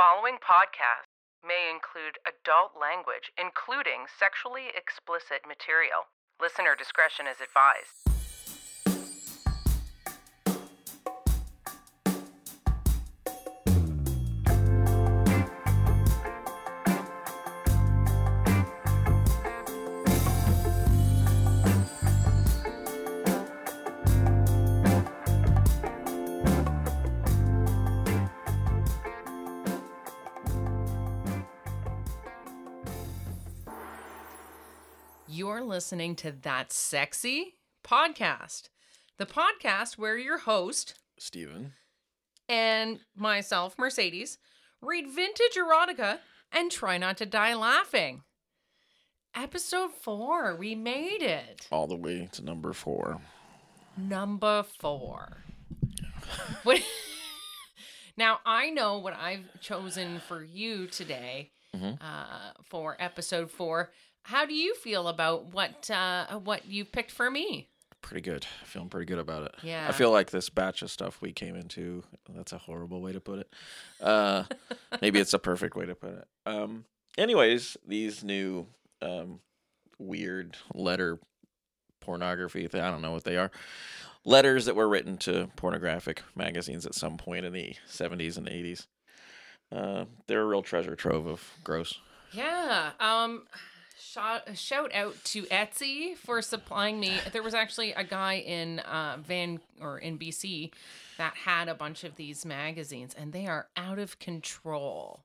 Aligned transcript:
following 0.00 0.40
podcast 0.40 1.04
may 1.44 1.68
include 1.68 2.16
adult 2.24 2.72
language, 2.72 3.28
including 3.36 4.08
sexually 4.08 4.72
explicit 4.72 5.44
material. 5.44 6.08
Listener 6.40 6.72
discretion 6.72 7.28
is 7.28 7.36
advised. 7.36 8.08
Listening 35.80 36.14
to 36.14 36.30
That 36.30 36.70
Sexy 36.70 37.54
Podcast, 37.82 38.68
the 39.16 39.24
podcast 39.24 39.96
where 39.96 40.18
your 40.18 40.36
host 40.36 40.92
Steven. 41.18 41.72
and 42.50 43.00
myself, 43.16 43.78
Mercedes, 43.78 44.36
read 44.82 45.06
vintage 45.08 45.56
erotica 45.56 46.18
and 46.52 46.70
try 46.70 46.98
not 46.98 47.16
to 47.16 47.24
die 47.24 47.54
laughing. 47.54 48.24
Episode 49.34 49.92
four, 50.02 50.54
we 50.54 50.74
made 50.74 51.22
it. 51.22 51.66
All 51.72 51.86
the 51.86 51.96
way 51.96 52.28
to 52.32 52.44
number 52.44 52.74
four. 52.74 53.18
Number 53.96 54.62
four. 54.62 55.38
What- 56.62 56.82
now, 58.18 58.40
I 58.44 58.68
know 58.68 58.98
what 58.98 59.14
I've 59.18 59.46
chosen 59.62 60.20
for 60.28 60.44
you 60.44 60.88
today 60.88 61.52
Mhm. 61.74 61.96
uh, 62.02 62.52
for 62.68 62.96
episode 63.00 63.50
four. 63.50 63.92
How 64.24 64.46
do 64.46 64.54
you 64.54 64.74
feel 64.74 65.08
about 65.08 65.52
what 65.52 65.90
uh, 65.90 66.38
what 66.38 66.66
you 66.66 66.84
picked 66.84 67.10
for 67.10 67.30
me? 67.30 67.68
Pretty 68.02 68.22
good. 68.22 68.46
Feeling 68.64 68.88
pretty 68.88 69.06
good 69.06 69.18
about 69.18 69.42
it. 69.44 69.54
Yeah. 69.62 69.86
I 69.88 69.92
feel 69.92 70.10
like 70.10 70.30
this 70.30 70.48
batch 70.48 70.82
of 70.82 70.90
stuff 70.90 71.20
we 71.20 71.32
came 71.32 71.54
into, 71.54 72.02
that's 72.30 72.52
a 72.52 72.58
horrible 72.58 73.02
way 73.02 73.12
to 73.12 73.20
put 73.20 73.40
it. 73.40 73.52
Uh, 74.00 74.44
maybe 75.02 75.18
it's 75.20 75.34
a 75.34 75.38
perfect 75.38 75.76
way 75.76 75.84
to 75.84 75.94
put 75.94 76.14
it. 76.14 76.28
Um, 76.46 76.86
anyways, 77.18 77.76
these 77.86 78.24
new 78.24 78.66
um, 79.02 79.40
weird 79.98 80.56
letter 80.74 81.18
pornography, 82.00 82.66
th- 82.68 82.82
I 82.82 82.90
don't 82.90 83.02
know 83.02 83.12
what 83.12 83.24
they 83.24 83.36
are. 83.36 83.50
Letters 84.24 84.64
that 84.64 84.76
were 84.76 84.88
written 84.88 85.18
to 85.18 85.50
pornographic 85.56 86.22
magazines 86.34 86.86
at 86.86 86.94
some 86.94 87.18
point 87.18 87.44
in 87.44 87.52
the 87.52 87.74
70s 87.86 88.38
and 88.38 88.46
80s. 88.46 88.86
Uh, 89.70 90.06
they're 90.26 90.42
a 90.42 90.46
real 90.46 90.62
treasure 90.62 90.96
trove 90.96 91.26
of 91.26 91.50
gross. 91.64 91.98
Yeah. 92.32 92.92
Um 93.00 93.42
shout, 94.54 94.94
out 94.94 95.14
to 95.24 95.42
Etsy 95.44 96.16
for 96.16 96.42
supplying 96.42 96.98
me. 96.98 97.18
There 97.32 97.42
was 97.42 97.54
actually 97.54 97.92
a 97.92 98.04
guy 98.04 98.34
in 98.34 98.80
uh 98.80 99.18
Van 99.24 99.60
or 99.80 99.98
in 99.98 100.18
BC 100.18 100.72
that 101.18 101.34
had 101.34 101.68
a 101.68 101.74
bunch 101.74 102.04
of 102.04 102.16
these 102.16 102.44
magazines 102.44 103.14
and 103.14 103.32
they 103.32 103.46
are 103.46 103.68
out 103.76 103.98
of 103.98 104.18
control. 104.18 105.20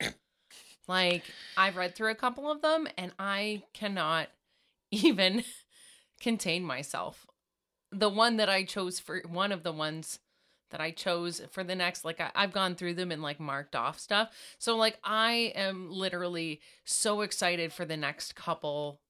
like 0.88 1.22
I've 1.56 1.76
read 1.76 1.94
through 1.94 2.10
a 2.10 2.16
couple 2.16 2.50
of 2.50 2.62
them 2.62 2.86
and 2.98 3.12
I 3.18 3.62
cannot 3.72 4.28
even 4.90 5.44
contain 6.20 6.64
myself. 6.64 7.26
The 7.90 8.10
one 8.10 8.36
that 8.36 8.48
I 8.48 8.64
chose 8.64 8.98
for 8.98 9.22
one 9.26 9.52
of 9.52 9.62
the 9.62 9.72
ones 9.72 10.18
that 10.70 10.80
I 10.80 10.90
chose 10.90 11.40
for 11.50 11.62
the 11.64 11.74
next 11.74 12.04
like 12.04 12.20
I, 12.20 12.30
I've 12.34 12.52
gone 12.52 12.74
through 12.74 12.94
them 12.94 13.10
and 13.10 13.22
like 13.22 13.40
marked 13.40 13.76
off 13.76 13.98
stuff. 13.98 14.30
So 14.58 14.76
like 14.76 14.98
I 15.04 15.52
am 15.54 15.90
literally 15.90 16.60
so 16.84 17.20
excited 17.20 17.72
for 17.72 17.84
the 17.84 17.96
next 17.96 18.34
couple 18.34 19.00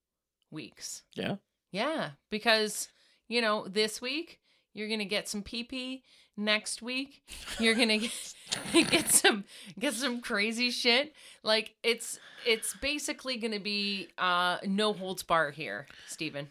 weeks. 0.51 1.03
Yeah. 1.15 1.37
Yeah, 1.73 2.11
because 2.31 2.89
you 3.29 3.41
know, 3.41 3.67
this 3.69 4.01
week 4.01 4.41
you're 4.73 4.89
going 4.89 5.01
to 5.01 5.05
get 5.05 5.29
some 5.29 5.43
PP, 5.43 6.03
next 6.37 6.83
week 6.83 7.23
you're 7.59 7.75
going 7.75 7.89
to 7.89 7.99
get, 7.99 8.91
get 8.91 9.11
some 9.11 9.45
get 9.79 9.95
some 9.95 10.21
crazy 10.21 10.71
shit. 10.71 11.13
Like 11.43 11.75
it's 11.83 12.19
it's 12.47 12.75
basically 12.81 13.37
going 13.39 13.53
to 13.53 13.61
be 13.61 14.09
uh 14.19 14.59
no 14.65 14.93
holds 14.93 15.23
bar 15.23 15.51
here, 15.51 15.87
Stephen. 16.07 16.49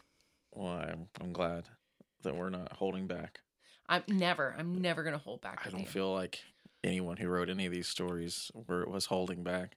Well, 0.54 0.68
I'm, 0.68 1.08
I'm 1.20 1.34
glad 1.34 1.66
that 2.24 2.36
we're 2.36 2.50
not 2.50 2.74
holding 2.74 3.08
back. 3.08 3.40
I'm 3.88 4.04
never 4.08 4.56
I'm 4.58 4.82
never 4.82 5.04
going 5.04 5.14
to 5.14 5.20
hold 5.24 5.42
back 5.42 5.62
I 5.66 5.70
don't 5.70 5.82
you. 5.82 5.86
feel 5.86 6.12
like 6.14 6.40
anyone 6.84 7.18
who 7.18 7.28
wrote 7.28 7.50
any 7.50 7.66
of 7.66 7.72
these 7.72 7.88
stories 7.88 8.52
were 8.68 8.86
was 8.86 9.06
holding 9.06 9.44
back 9.44 9.76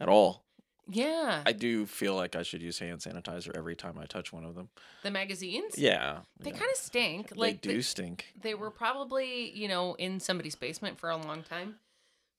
at 0.00 0.08
all. 0.08 0.44
yeah. 0.88 1.42
I 1.46 1.52
do 1.52 1.86
feel 1.86 2.14
like 2.14 2.36
I 2.36 2.42
should 2.42 2.60
use 2.62 2.78
hand 2.78 3.00
sanitizer 3.00 3.56
every 3.56 3.74
time 3.76 3.98
I 3.98 4.06
touch 4.06 4.32
one 4.32 4.44
of 4.44 4.54
them. 4.54 4.68
the 5.02 5.10
magazines? 5.10 5.78
Yeah, 5.78 6.18
They 6.40 6.50
yeah. 6.50 6.56
kind 6.58 6.70
of 6.70 6.76
stink. 6.76 7.32
Like 7.36 7.62
they 7.62 7.68
do 7.68 7.74
they- 7.76 7.82
stink. 7.82 8.26
They 8.40 8.54
were 8.54 8.70
probably, 8.70 9.50
you 9.52 9.68
know, 9.68 9.94
in 9.94 10.20
somebody's 10.20 10.54
basement 10.56 10.98
for 10.98 11.10
a 11.10 11.16
long 11.16 11.42
time. 11.42 11.76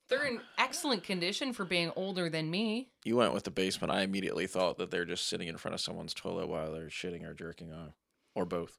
They're 0.08 0.24
in 0.26 0.40
excellent 0.56 1.02
condition 1.02 1.52
for 1.52 1.64
being 1.64 1.90
older 1.96 2.30
than 2.30 2.48
me. 2.48 2.90
You 3.04 3.16
went 3.16 3.34
with 3.34 3.42
the 3.42 3.50
basement. 3.50 3.92
I 3.92 4.02
immediately 4.02 4.46
thought 4.46 4.78
that 4.78 4.92
they're 4.92 5.04
just 5.04 5.26
sitting 5.28 5.48
in 5.48 5.56
front 5.56 5.74
of 5.74 5.80
someone's 5.80 6.14
toilet 6.14 6.46
while 6.48 6.70
they're 6.72 6.86
shitting 6.86 7.24
or 7.28 7.34
jerking 7.34 7.72
off, 7.72 7.94
or 8.36 8.44
both. 8.44 8.78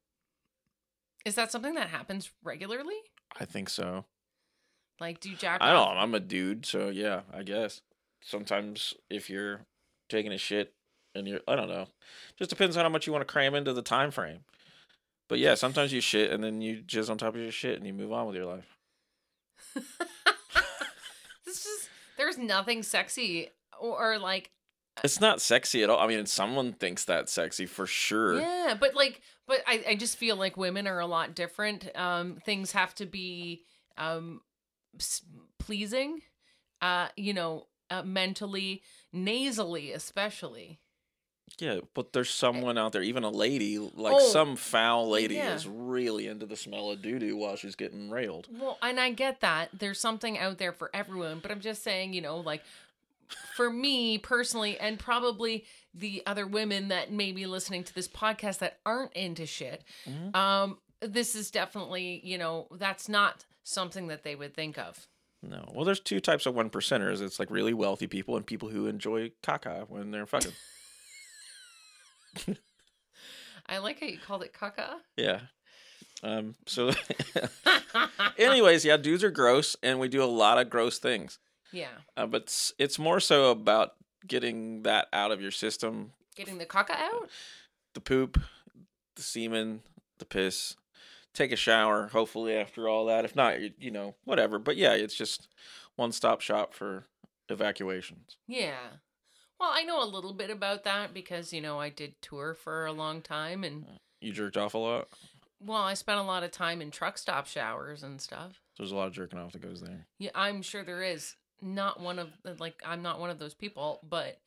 Is 1.27 1.35
that 1.35 1.51
something 1.51 1.73
that 1.73 1.89
happens 1.89 2.31
regularly? 2.41 2.95
I 3.37 3.43
think 3.43 3.67
so. 3.67 4.05
Like, 5.01 5.19
do 5.19 5.29
you 5.29 5.35
jack 5.35 5.57
I 5.61 5.73
don't. 5.73 5.89
off? 5.89 5.97
I'm 5.97 6.15
a 6.15 6.21
dude, 6.21 6.65
so 6.65 6.87
yeah, 6.87 7.23
I 7.33 7.43
guess. 7.43 7.81
Sometimes 8.21 8.93
if 9.09 9.29
you're 9.29 9.65
taking 10.07 10.31
a 10.31 10.37
shit 10.37 10.71
and 11.13 11.27
you're, 11.27 11.41
I 11.45 11.57
don't 11.57 11.67
know, 11.67 11.87
just 12.37 12.49
depends 12.49 12.77
on 12.77 12.83
how 12.85 12.89
much 12.89 13.07
you 13.07 13.11
want 13.11 13.27
to 13.27 13.31
cram 13.31 13.55
into 13.55 13.73
the 13.73 13.81
time 13.81 14.09
frame. 14.09 14.45
But 15.27 15.39
yeah, 15.39 15.55
sometimes 15.55 15.91
you 15.91 15.99
shit 15.99 16.31
and 16.31 16.41
then 16.41 16.61
you 16.61 16.77
jizz 16.77 17.09
on 17.09 17.17
top 17.17 17.35
of 17.35 17.41
your 17.41 17.51
shit 17.51 17.75
and 17.75 17.85
you 17.85 17.93
move 17.93 18.13
on 18.13 18.25
with 18.27 18.37
your 18.37 18.45
life. 18.45 18.77
this 21.45 21.65
is 21.65 21.89
there's 22.17 22.37
nothing 22.37 22.83
sexy 22.83 23.49
or, 23.77 24.13
or 24.13 24.17
like 24.17 24.51
It's 25.03 25.21
not 25.21 25.41
sexy 25.41 25.83
at 25.83 25.89
all. 25.89 25.99
I 25.99 26.07
mean, 26.07 26.25
someone 26.25 26.73
thinks 26.73 27.05
that's 27.05 27.31
sexy 27.31 27.65
for 27.65 27.85
sure. 27.85 28.39
yeah, 28.39 28.75
but 28.79 28.95
like 28.95 29.21
but 29.47 29.61
I, 29.67 29.83
I 29.89 29.95
just 29.95 30.17
feel 30.17 30.35
like 30.35 30.57
women 30.57 30.87
are 30.87 30.99
a 30.99 31.05
lot 31.07 31.35
different. 31.35 31.87
Um 31.95 32.35
things 32.45 32.71
have 32.71 32.93
to 32.95 33.05
be 33.05 33.63
um 33.97 34.41
pleasing 35.59 36.21
uh 36.81 37.07
you 37.15 37.33
know 37.33 37.67
uh, 37.89 38.03
mentally 38.03 38.81
nasally 39.13 39.91
especially. 39.91 40.79
Yeah, 41.59 41.79
but 41.93 42.11
there's 42.11 42.29
someone 42.29 42.77
out 42.77 42.91
there, 42.91 43.01
even 43.01 43.23
a 43.23 43.29
lady, 43.29 43.77
like 43.77 44.15
Oh, 44.17 44.31
some 44.33 44.57
foul 44.57 45.09
lady, 45.09 45.35
yeah. 45.35 45.55
is 45.55 45.65
really 45.65 46.27
into 46.27 46.45
the 46.45 46.57
smell 46.57 46.91
of 46.91 47.01
doo 47.01 47.17
doo 47.19 47.37
while 47.37 47.55
she's 47.55 47.77
getting 47.77 48.09
railed. 48.09 48.49
Well, 48.51 48.77
and 48.81 48.99
I 48.99 49.11
get 49.11 49.39
that. 49.39 49.69
There's 49.71 49.97
something 49.99 50.37
out 50.37 50.57
there 50.57 50.73
for 50.73 50.91
everyone, 50.93 51.39
but 51.41 51.49
I'm 51.49 51.61
just 51.61 51.83
saying, 51.83 52.11
you 52.11 52.19
know, 52.19 52.37
like 52.37 52.63
for 53.55 53.69
me 53.69 54.17
personally, 54.17 54.79
and 54.79 54.97
probably 54.99 55.65
the 55.93 56.23
other 56.25 56.45
women 56.47 56.87
that 56.89 57.11
may 57.11 57.31
be 57.31 57.45
listening 57.45 57.83
to 57.83 57.93
this 57.93 58.07
podcast 58.07 58.59
that 58.59 58.79
aren't 58.85 59.13
into 59.13 59.45
shit, 59.45 59.83
Mhm. 60.05 60.35
um, 60.35 60.77
this 61.01 61.35
is 61.35 61.51
definitely, 61.51 62.21
you 62.23 62.37
know, 62.37 62.67
that's 62.71 63.07
not 63.09 63.45
something 63.63 64.07
that 64.07 64.23
they 64.23 64.35
would 64.35 64.53
think 64.53 64.77
of. 64.77 65.07
No. 65.43 65.69
Well, 65.73 65.85
there's 65.85 65.99
two 65.99 66.19
types 66.19 66.45
of 66.45 66.55
one 66.55 66.69
percenters. 66.69 67.21
It's 67.21 67.39
like 67.39 67.51
really 67.51 67.73
wealthy 67.73 68.07
people 68.07 68.35
and 68.37 68.45
people 68.45 68.69
who 68.69 68.87
enjoy 68.87 69.31
caca 69.43 69.87
when 69.89 70.11
they're 70.11 70.25
fucking. 70.25 70.53
I 73.67 73.79
like 73.79 73.99
how 73.99 74.07
you 74.07 74.17
called 74.17 74.43
it 74.43 74.53
caca. 74.53 74.95
yeah. 75.15 75.41
Um. 76.23 76.55
So, 76.65 76.91
anyways, 78.39 78.83
yeah, 78.83 78.97
dudes 78.97 79.23
are 79.23 79.29
gross, 79.29 79.75
and 79.83 79.99
we 79.99 80.07
do 80.07 80.23
a 80.23 80.25
lot 80.25 80.57
of 80.57 80.67
gross 80.69 80.97
things. 80.97 81.37
Yeah, 81.71 81.89
Uh, 82.15 82.25
but 82.27 82.43
it's, 82.43 82.73
it's 82.79 82.97
more 82.99 83.19
so 83.19 83.51
about 83.51 83.91
getting 84.25 84.83
that 84.83 85.07
out 85.13 85.31
of 85.31 85.41
your 85.41 85.51
system. 85.51 86.11
getting 86.35 86.57
the 86.57 86.65
caca 86.65 86.91
out. 86.91 87.29
The 87.93 88.01
poop, 88.01 88.39
the 89.15 89.21
semen, 89.21 89.81
the 90.19 90.25
piss. 90.25 90.75
Take 91.33 91.51
a 91.51 91.55
shower. 91.55 92.07
Hopefully, 92.07 92.55
after 92.55 92.87
all 92.89 93.05
that. 93.05 93.23
If 93.25 93.35
not, 93.35 93.61
you, 93.61 93.71
you 93.79 93.91
know, 93.91 94.15
whatever. 94.25 94.57
But 94.59 94.75
yeah, 94.77 94.93
it's 94.93 95.15
just 95.15 95.47
one 95.95 96.11
stop 96.11 96.41
shop 96.41 96.73
for 96.73 97.05
evacuations. 97.49 98.37
Yeah. 98.47 98.77
Well, 99.59 99.69
I 99.73 99.83
know 99.83 100.03
a 100.03 100.05
little 100.05 100.33
bit 100.33 100.49
about 100.51 100.83
that 100.83 101.13
because, 101.13 101.51
you 101.53 101.61
know, 101.61 101.79
I 101.79 101.89
did 101.89 102.13
tour 102.21 102.53
for 102.53 102.85
a 102.85 102.91
long 102.93 103.21
time 103.21 103.63
and 103.63 103.85
You 104.21 104.31
jerked 104.31 104.57
off 104.57 104.73
a 104.75 104.77
lot. 104.77 105.07
well, 105.59 105.81
I 105.81 105.95
spent 105.95 106.19
a 106.19 106.23
lot 106.23 106.43
of 106.43 106.51
time 106.51 106.81
in 106.81 106.91
truck 106.91 107.17
stop 107.17 107.47
showers 107.47 108.03
and 108.03 108.21
stuff. 108.21 108.61
There's 108.77 108.91
a 108.91 108.95
lot 108.95 109.07
of 109.07 109.13
jerking 109.13 109.39
off 109.39 109.53
that 109.53 109.61
goes 109.63 109.81
there. 109.81 110.05
Yeah, 110.19 110.29
I'm 110.35 110.61
sure 110.61 110.83
there 110.83 111.01
is. 111.03 111.35
Not 111.61 111.99
one 111.99 112.19
of 112.19 112.29
like 112.59 112.81
I'm 112.85 113.01
not 113.01 113.19
one 113.19 113.29
of 113.29 113.39
those 113.39 113.53
people, 113.53 113.99
but 114.07 114.39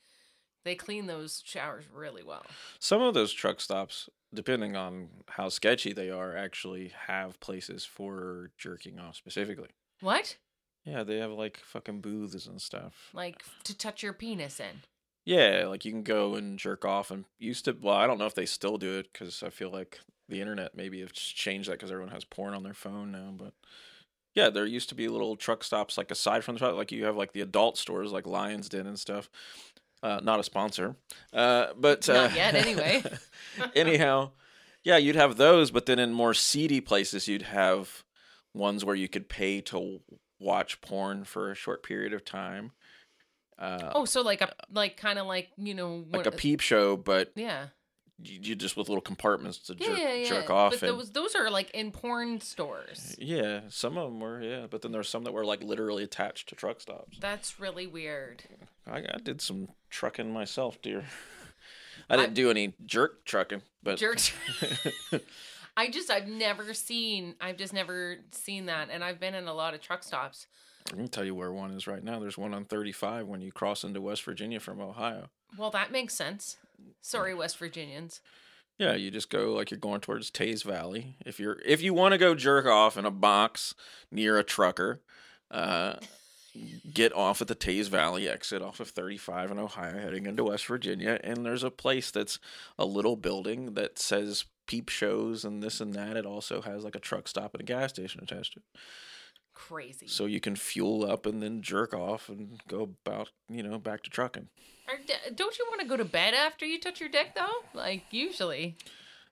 they 0.65 0.75
clean 0.75 1.07
those 1.07 1.43
showers 1.45 1.85
really 1.93 2.23
well. 2.23 2.45
Some 2.79 3.03
of 3.03 3.15
those 3.15 3.33
truck 3.33 3.61
stops, 3.61 4.09
depending 4.33 4.77
on 4.77 5.09
how 5.29 5.49
sketchy 5.49 5.93
they 5.93 6.11
are, 6.11 6.37
actually 6.37 6.93
have 7.07 7.41
places 7.41 7.85
for 7.85 8.51
jerking 8.59 8.99
off 8.99 9.17
specifically. 9.17 9.71
What? 10.01 10.37
Yeah, 10.85 11.03
they 11.03 11.19
have 11.19 11.31
like 11.31 11.59
fucking 11.59 12.01
booths 12.01 12.47
and 12.47 12.61
stuff. 12.61 13.11
Like 13.13 13.43
to 13.65 13.77
touch 13.77 14.03
your 14.03 14.13
penis 14.13 14.61
in. 14.61 14.83
Yeah, 15.25 15.67
like 15.67 15.85
you 15.85 15.93
can 15.93 16.03
go 16.03 16.35
and 16.35 16.59
jerk 16.59 16.85
off 16.85 17.11
and 17.11 17.25
used 17.39 17.67
to. 17.67 17.77
Well, 17.81 17.97
I 17.97 18.07
don't 18.07 18.19
know 18.19 18.27
if 18.27 18.35
they 18.35 18.47
still 18.47 18.79
do 18.79 18.99
it 18.99 19.13
because 19.13 19.43
I 19.43 19.51
feel 19.51 19.71
like 19.71 20.01
the 20.29 20.41
internet 20.41 20.75
maybe 20.75 21.01
has 21.01 21.11
changed 21.13 21.69
that 21.69 21.75
because 21.75 21.91
everyone 21.91 22.13
has 22.13 22.25
porn 22.25 22.55
on 22.55 22.63
their 22.63 22.75
phone 22.75 23.13
now. 23.13 23.33
But 23.37 23.53
yeah, 24.35 24.51
there 24.51 24.67
used 24.67 24.89
to 24.91 24.95
be 24.95 25.09
little 25.09 25.37
truck 25.37 25.65
stops 25.65 25.99
like 25.99 26.11
aside 26.11 26.45
from 26.45 26.55
the 26.55 26.59
truck, 26.61 26.75
like 26.77 26.93
you 26.93 27.05
have 27.05 27.17
like 27.17 27.33
the 27.33 27.41
adult 27.41 27.77
stores 27.79 28.13
like 28.13 28.27
Lions 28.27 28.69
Den 28.69 28.87
and 28.87 28.99
stuff. 28.99 29.29
Uh, 30.03 30.19
not 30.23 30.41
a 30.41 30.43
sponsor, 30.43 30.97
uh, 31.35 31.67
but 31.77 32.09
uh, 32.09 32.15
Not 32.29 32.35
yet, 32.35 32.55
anyway. 32.55 33.03
anyhow, 33.75 34.31
yeah, 34.83 34.97
you'd 34.97 35.15
have 35.17 35.37
those, 35.37 35.71
but 35.71 35.85
then 35.85 35.99
in 35.99 36.13
more 36.15 36.33
seedy 36.33 36.81
places, 36.81 37.29
you'd 37.29 37.43
have 37.43 38.03
ones 38.55 38.83
where 38.83 38.97
you 38.97 39.09
could 39.09 39.29
pay 39.29 39.61
to 39.61 40.01
watch 40.39 40.81
porn 40.81 41.25
for 41.25 41.51
a 41.51 41.55
short 41.55 41.83
period 41.83 42.15
of 42.15 42.25
time. 42.25 42.73
Uh, 43.59 43.93
Oh, 43.95 44.07
so 44.07 44.23
like 44.23 44.41
a 44.41 44.55
like 44.73 44.97
kind 44.97 45.19
of 45.19 45.27
like 45.27 45.51
you 45.59 45.75
know 45.75 45.97
like 46.11 46.25
what- 46.25 46.27
a 46.27 46.33
peep 46.33 46.61
show, 46.61 46.97
but 46.97 47.31
Yeah. 47.37 47.67
You, 48.23 48.55
just 48.55 48.77
with 48.77 48.89
little 48.89 49.03
compartments 49.03 49.59
to 49.59 49.77
Yeah, 49.79 49.87
jerk, 49.87 49.99
yeah, 49.99 50.13
yeah. 50.15 50.29
jerk 50.29 50.51
off. 50.51 50.73
But 50.73 50.83
and, 50.89 50.99
those 50.99 51.11
those 51.13 51.35
are 51.35 51.51
like 51.51 51.71
in 51.71 51.91
porn 51.91 52.41
stores. 52.41 53.17
yeah, 53.19 53.61
some 53.69 53.97
of 53.97 54.11
them 54.11 54.21
were, 54.21 54.41
yeah, 54.41 54.67
but 54.69 54.83
then 54.83 54.93
there's 54.93 55.09
some 55.09 55.25
that 55.25 55.33
were 55.33 55.45
like 55.45 55.63
literally 55.63 56.03
attached 56.05 56.49
to 56.51 56.55
truck 56.55 56.81
stops. 56.81 57.19
That's 57.19 57.59
really 57.61 57.87
weird. 57.87 58.45
I, 58.87 58.99
I 58.99 59.19
did 59.23 59.41
some 59.41 59.69
trucking 59.91 60.33
myself, 60.33 60.81
dear. 60.83 61.05
I 62.11 62.17
didn't 62.17 62.35
do 62.35 62.51
any 62.51 62.75
jerk 62.87 63.25
trucking, 63.25 63.63
but 63.83 63.99
Jerk. 63.99 64.19
I 65.77 65.89
just 65.89 66.11
I've 66.11 66.27
never 66.27 66.75
seen 66.75 67.37
I've 67.41 67.57
just 67.57 67.73
never 67.73 68.17
seen 68.33 68.67
that 68.67 68.89
and 68.91 69.05
I've 69.05 69.21
been 69.21 69.35
in 69.35 69.47
a 69.47 69.55
lot 69.55 69.75
of 69.75 69.81
truck 69.81 70.03
stops. 70.03 70.47
I 70.93 70.97
can 70.97 71.09
tell 71.09 71.25
you 71.25 71.35
where 71.35 71.53
one 71.53 71.71
is 71.73 71.87
right 71.87 72.03
now. 72.03 72.19
There's 72.19 72.39
one 72.39 72.55
on 72.55 72.65
35 72.65 73.27
when 73.27 73.41
you 73.41 73.53
cross 73.53 73.85
into 73.85 74.01
West 74.01 74.25
Virginia 74.25 74.61
from 74.61 74.81
Ohio. 74.81 75.29
Well, 75.57 75.71
that 75.71 75.93
makes 75.93 76.15
sense. 76.15 76.57
Sorry, 77.01 77.35
West 77.35 77.59
Virginians. 77.59 78.21
Yeah, 78.79 78.95
you 78.95 79.11
just 79.11 79.29
go 79.29 79.53
like 79.53 79.71
you're 79.71 79.79
going 79.79 80.01
towards 80.01 80.31
Teays 80.31 80.63
Valley. 80.63 81.17
If 81.27 81.39
you're 81.39 81.59
if 81.67 81.83
you 81.83 81.93
want 81.93 82.13
to 82.13 82.19
go 82.19 82.35
jerk 82.35 82.65
off 82.65 82.97
in 82.97 83.05
a 83.05 83.11
box 83.11 83.75
near 84.11 84.39
a 84.39 84.43
trucker, 84.45 85.03
uh, 85.51 85.97
get 86.93 87.13
off 87.13 87.43
at 87.43 87.49
the 87.49 87.55
Teays 87.55 87.89
Valley 87.89 88.29
exit 88.29 88.63
off 88.63 88.81
of 88.81 88.89
35 88.89 89.51
in 89.51 89.59
Ohio, 89.59 89.99
heading 89.99 90.25
into 90.27 90.45
West 90.45 90.67
Virginia, 90.67 91.21
and 91.23 91.45
there's 91.45 91.63
a 91.63 91.71
place 91.71 92.11
that's 92.11 92.39
a 92.79 92.87
little 92.87 93.17
building 93.17 93.75
that 93.75 93.99
says 93.99 94.47
peep 94.67 94.89
shows 94.89 95.45
and 95.45 95.63
this 95.63 95.81
and 95.81 95.93
that. 95.95 96.17
It 96.17 96.25
also 96.25 96.63
has 96.63 96.83
like 96.83 96.97
a 96.97 97.01
truck 97.01 97.29
stop 97.29 97.55
and 97.55 97.61
a 97.61 97.65
gas 97.65 97.91
station 97.91 98.23
attached 98.23 98.55
to 98.55 98.61
it, 98.61 98.81
Crazy. 99.69 100.07
so 100.09 100.27
you 100.27 100.41
can 100.41 100.57
fuel 100.57 101.09
up 101.11 101.27
and 101.27 101.43
then 101.43 101.61
jerk 101.63 101.93
off 101.95 102.29
and 102.29 102.61
go 102.69 102.83
about 103.05 103.31
you 103.49 103.63
know 103.63 103.79
back 103.79 104.03
to 104.05 104.11
trucking. 104.11 104.49
Don't 105.37 105.57
you 105.59 105.67
want 105.69 105.81
to 105.83 105.87
go 105.87 105.97
to 105.97 106.05
bed 106.05 106.35
after 106.35 106.67
you 106.67 106.81
touch 106.81 106.99
your 107.01 107.09
dick 107.09 107.35
though? 107.37 107.49
Like 107.75 108.05
usually. 108.11 108.77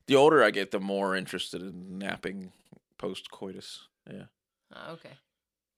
The 0.06 0.14
older 0.16 0.42
I 0.44 0.50
get, 0.50 0.70
the 0.70 0.80
more 0.80 1.16
interested 1.16 1.60
in 1.60 1.98
napping 1.98 2.52
post 2.98 3.30
coitus. 3.30 3.86
Yeah, 4.10 4.24
Oh, 4.74 4.92
okay. 4.94 5.10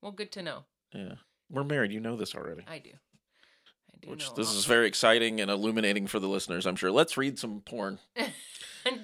Well, 0.01 0.11
good 0.11 0.31
to 0.33 0.41
know. 0.41 0.63
yeah. 0.93 1.15
We're 1.49 1.63
married. 1.65 1.91
You 1.91 1.99
know 1.99 2.15
this 2.15 2.33
already. 2.35 2.63
I 2.67 2.79
do. 2.79 2.91
I 2.93 3.97
do 4.05 4.09
Which 4.11 4.33
this 4.35 4.53
is 4.53 4.65
very 4.65 4.87
exciting 4.87 5.41
and 5.41 5.51
illuminating 5.51 6.07
for 6.07 6.19
the 6.19 6.27
listeners, 6.29 6.65
I'm 6.65 6.75
sure. 6.77 6.91
Let's 6.91 7.17
read 7.17 7.37
some 7.37 7.61
porn. 7.61 7.99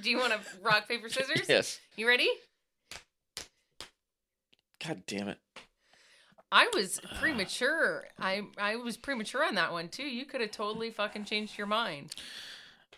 do 0.02 0.10
you 0.10 0.18
want 0.18 0.32
to 0.34 0.40
rock 0.62 0.88
paper 0.88 1.10
scissors? 1.10 1.48
Yes. 1.50 1.80
You 1.98 2.08
ready? 2.08 2.30
God 4.88 5.04
damn 5.06 5.28
it. 5.28 5.40
I 6.52 6.70
was 6.74 7.02
premature. 7.20 8.06
I 8.20 8.44
I 8.58 8.78
was 8.78 8.96
premature 8.98 9.44
on 9.44 9.56
that 9.56 9.72
one 9.72 9.90
too. 9.90 10.04
You 10.08 10.26
could 10.26 10.42
have 10.42 10.52
totally 10.52 10.92
fucking 10.92 11.26
changed 11.26 11.58
your 11.58 11.68
mind. 11.68 12.16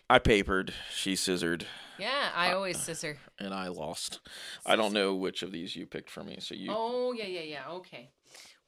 I 0.08 0.18
papered, 0.18 0.74
she 0.92 1.14
scissored, 1.14 1.66
Yeah, 1.96 2.30
I 2.34 2.52
always 2.52 2.78
scissor. 2.82 3.18
and 3.38 3.54
I 3.54 3.68
lost. 3.68 4.18
I 4.66 4.74
don't 4.74 4.92
know 4.92 5.14
which 5.14 5.42
of 5.42 5.52
these 5.52 5.76
you 5.76 5.86
picked 5.86 6.10
for 6.10 6.24
me, 6.24 6.38
so 6.40 6.54
you. 6.54 6.70
Oh 6.74 7.12
yeah 7.12 7.26
yeah 7.26 7.42
yeah. 7.42 7.68
Okay. 7.70 8.10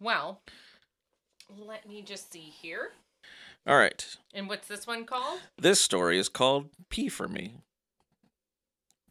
Well, 0.01 0.41
let 1.57 1.89
me 1.89 2.03
just 2.03 2.33
see 2.33 2.41
here. 2.41 2.91
All 3.67 3.77
right. 3.77 4.05
And 4.35 4.49
what's 4.49 4.67
this 4.67 4.87
one 4.87 5.05
called? 5.05 5.41
This 5.57 5.81
story 5.81 6.19
is 6.19 6.29
called 6.29 6.71
P 6.91 7.09
for 7.09 7.29
Me. 7.29 7.55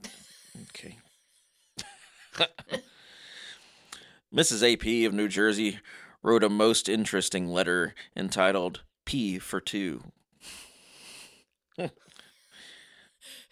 Okay. 0.70 0.98
Mrs. 4.34 4.74
AP 4.74 5.08
of 5.08 5.14
New 5.14 5.28
Jersey 5.28 5.80
wrote 6.24 6.44
a 6.44 6.50
most 6.50 6.88
interesting 6.88 7.48
letter 7.48 7.94
entitled 8.16 8.82
P 9.06 9.40
for 9.40 9.60
Two. 9.60 10.04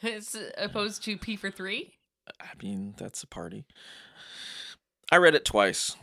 As 0.02 0.38
opposed 0.58 1.04
to 1.04 1.18
P 1.18 1.36
for 1.36 1.52
three. 1.52 1.94
I 2.40 2.52
mean, 2.62 2.94
that's 2.98 3.24
a 3.24 3.28
party. 3.28 3.66
I 5.12 5.18
read 5.18 5.36
it 5.36 5.44
twice. 5.44 5.96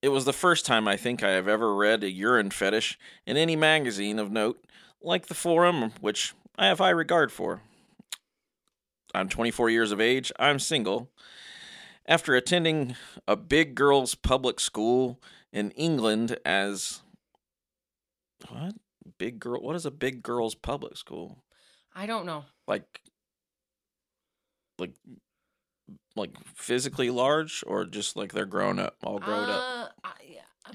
It 0.00 0.08
was 0.08 0.24
the 0.24 0.32
first 0.32 0.64
time 0.64 0.88
I 0.88 0.96
think 0.96 1.22
I 1.22 1.32
have 1.32 1.46
ever 1.46 1.74
read 1.74 2.02
a 2.02 2.10
urine 2.10 2.50
fetish 2.50 2.98
in 3.26 3.36
any 3.36 3.56
magazine 3.56 4.18
of 4.18 4.32
note, 4.32 4.64
like 5.02 5.26
the 5.26 5.34
Forum, 5.34 5.92
which 6.00 6.34
I 6.56 6.66
have 6.66 6.78
high 6.78 6.90
regard 6.90 7.30
for. 7.30 7.60
I'm 9.14 9.28
24 9.28 9.68
years 9.68 9.92
of 9.92 10.00
age, 10.00 10.32
I'm 10.38 10.58
single. 10.58 11.10
After 12.06 12.34
attending 12.34 12.96
a 13.28 13.36
big 13.36 13.74
girls' 13.74 14.14
public 14.14 14.58
school 14.60 15.20
in 15.52 15.70
England 15.72 16.36
as. 16.44 17.02
What? 18.48 18.74
Big 19.18 19.38
girl? 19.38 19.60
What 19.62 19.76
is 19.76 19.86
a 19.86 19.90
big 19.90 20.22
girls' 20.22 20.54
public 20.54 20.96
school? 20.96 21.44
I 21.94 22.06
don't 22.06 22.26
know. 22.26 22.44
like 22.66 23.02
like 24.78 24.92
like 26.16 26.30
physically 26.54 27.10
large 27.10 27.62
or 27.66 27.84
just 27.84 28.16
like 28.16 28.32
they're 28.32 28.46
grown 28.46 28.78
up 28.78 28.96
all 29.04 29.18
grown 29.18 29.48
up 29.48 29.62
Uh, 29.62 29.88
I, 30.04 30.12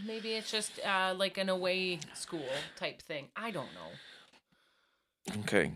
maybe 0.06 0.34
it's 0.34 0.52
just 0.52 0.80
uh, 0.86 1.14
like 1.18 1.38
an 1.38 1.50
away 1.50 2.00
school 2.14 2.46
type 2.76 3.02
thing. 3.02 3.28
I 3.36 3.52
don't 3.52 3.70
know. 3.74 5.34
okay 5.42 5.72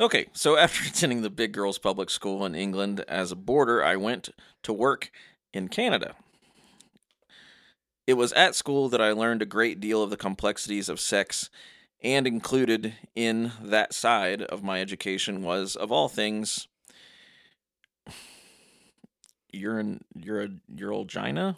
okay 0.00 0.26
so 0.32 0.56
after 0.58 0.88
attending 0.88 1.22
the 1.22 1.30
big 1.30 1.52
girls 1.52 1.78
public 1.78 2.10
school 2.10 2.44
in 2.44 2.54
england 2.54 3.04
as 3.06 3.30
a 3.30 3.36
boarder 3.36 3.84
i 3.84 3.94
went 3.96 4.30
to 4.62 4.72
work 4.72 5.10
in 5.52 5.68
canada. 5.68 6.14
It 8.06 8.14
was 8.14 8.32
at 8.32 8.54
school 8.56 8.88
that 8.88 9.00
i 9.00 9.12
learned 9.12 9.42
a 9.42 9.46
great 9.46 9.78
deal 9.78 10.02
of 10.02 10.10
the 10.10 10.16
complexities 10.16 10.88
of 10.88 10.98
sex 10.98 11.50
and 12.02 12.26
included 12.26 12.94
in 13.14 13.52
that 13.62 13.92
side 13.92 14.42
of 14.42 14.62
my 14.64 14.80
education 14.80 15.42
was 15.42 15.76
of 15.76 15.92
all 15.92 16.08
things 16.08 16.66
urine 19.52 20.00
you're 20.14 20.42
a 20.42 20.48
urolgina 20.74 21.56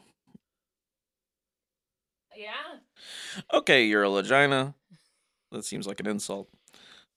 Yeah. 2.37 2.79
okay 3.53 3.85
you're 3.85 4.05
a 4.05 4.11
vagina 4.11 4.75
that 5.53 5.65
seems 5.67 5.87
like 5.87 6.01
an 6.01 6.07
insult. 6.07 6.49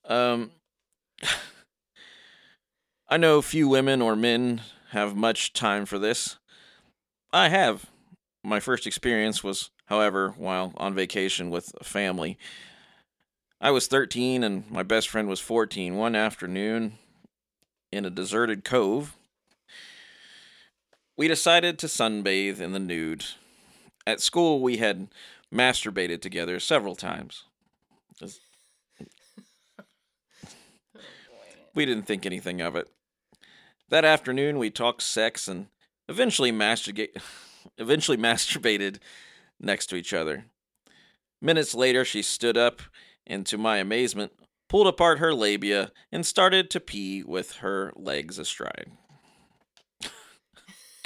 Um 0.04 0.52
i 3.10 3.18
know 3.18 3.42
few 3.42 3.68
women 3.68 4.02
or 4.02 4.16
men 4.16 4.62
have 4.96 5.16
much 5.16 5.52
time 5.52 5.86
for 5.86 6.00
this. 6.00 6.38
I 7.34 7.50
have. 7.50 7.88
My 8.44 8.62
first 8.62 8.88
experience 8.88 9.44
was 9.44 9.72
however 9.88 10.34
while 10.38 10.74
on 10.78 10.96
vacation 10.96 11.50
with 11.50 11.74
a 11.82 11.84
family. 11.84 12.38
I 13.60 13.72
was 13.72 13.88
13 13.88 14.44
and 14.44 14.70
my 14.72 14.84
best 14.84 15.10
friend 15.10 15.28
was 15.28 15.40
14 15.40 15.96
one 15.96 16.16
afternoon 16.16 16.98
in 17.92 18.06
a 18.06 18.10
deserted 18.10 18.64
cove 18.64 19.16
we 21.18 21.28
decided 21.28 21.80
to 21.80 21.88
sunbathe 21.88 22.60
in 22.60 22.74
the 22.74 22.80
nude. 22.80 23.26
At 24.06 24.22
school 24.22 24.62
we 24.62 24.78
had 24.78 25.08
masturbated 25.54 26.22
together 26.22 26.60
several 26.60 26.96
times 26.96 27.44
we 31.76 31.86
didn't 31.86 32.06
think 32.06 32.26
anything 32.26 32.62
of 32.62 32.76
it 32.76 32.90
that 33.90 34.06
afternoon 34.06 34.58
we 34.58 34.70
talked 34.70 35.02
sex 35.02 35.48
and 35.48 35.68
eventually 36.08 36.52
masturbate 36.52 37.10
eventually 37.78 38.18
masturbated 38.18 38.98
next 39.60 39.88
to 39.88 39.96
each 39.96 40.14
other 40.14 40.46
minutes 41.42 41.76
later 41.76 42.04
she 42.04 42.22
stood 42.22 42.58
up 42.58 42.82
and 43.28 43.46
to 43.46 43.58
my 43.58 43.78
amazement 43.78 44.32
pulled 44.68 44.88
apart 44.88 45.20
her 45.20 45.34
labia 45.34 45.92
and 46.12 46.26
started 46.26 46.70
to 46.70 46.80
pee 46.80 47.24
with 47.24 47.54
her 47.58 47.92
legs 47.96 48.40
astride 48.40 48.92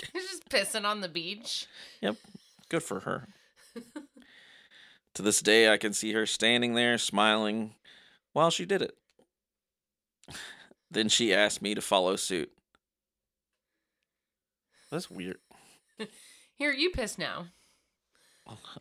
just 0.13 0.49
pissing 0.49 0.85
on 0.85 1.01
the 1.01 1.09
beach. 1.09 1.67
Yep. 2.01 2.17
Good 2.69 2.83
for 2.83 3.01
her. 3.01 3.27
to 5.13 5.21
this 5.21 5.41
day, 5.41 5.71
I 5.71 5.77
can 5.77 5.93
see 5.93 6.13
her 6.13 6.25
standing 6.25 6.73
there 6.73 6.97
smiling 6.97 7.75
while 8.33 8.49
she 8.49 8.65
did 8.65 8.81
it. 8.81 8.95
Then 10.91 11.09
she 11.09 11.33
asked 11.33 11.61
me 11.61 11.75
to 11.75 11.81
follow 11.81 12.15
suit. 12.15 12.51
That's 14.91 15.09
weird. 15.09 15.37
Here, 16.55 16.71
you 16.71 16.89
piss 16.89 17.17
now. 17.17 17.47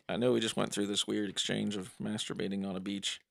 I 0.07 0.17
know 0.17 0.33
we 0.33 0.39
just 0.39 0.57
went 0.57 0.71
through 0.71 0.87
this 0.87 1.05
weird 1.05 1.29
exchange 1.29 1.75
of 1.75 1.93
masturbating 2.01 2.67
on 2.67 2.75
a 2.75 2.79
beach. 2.79 3.21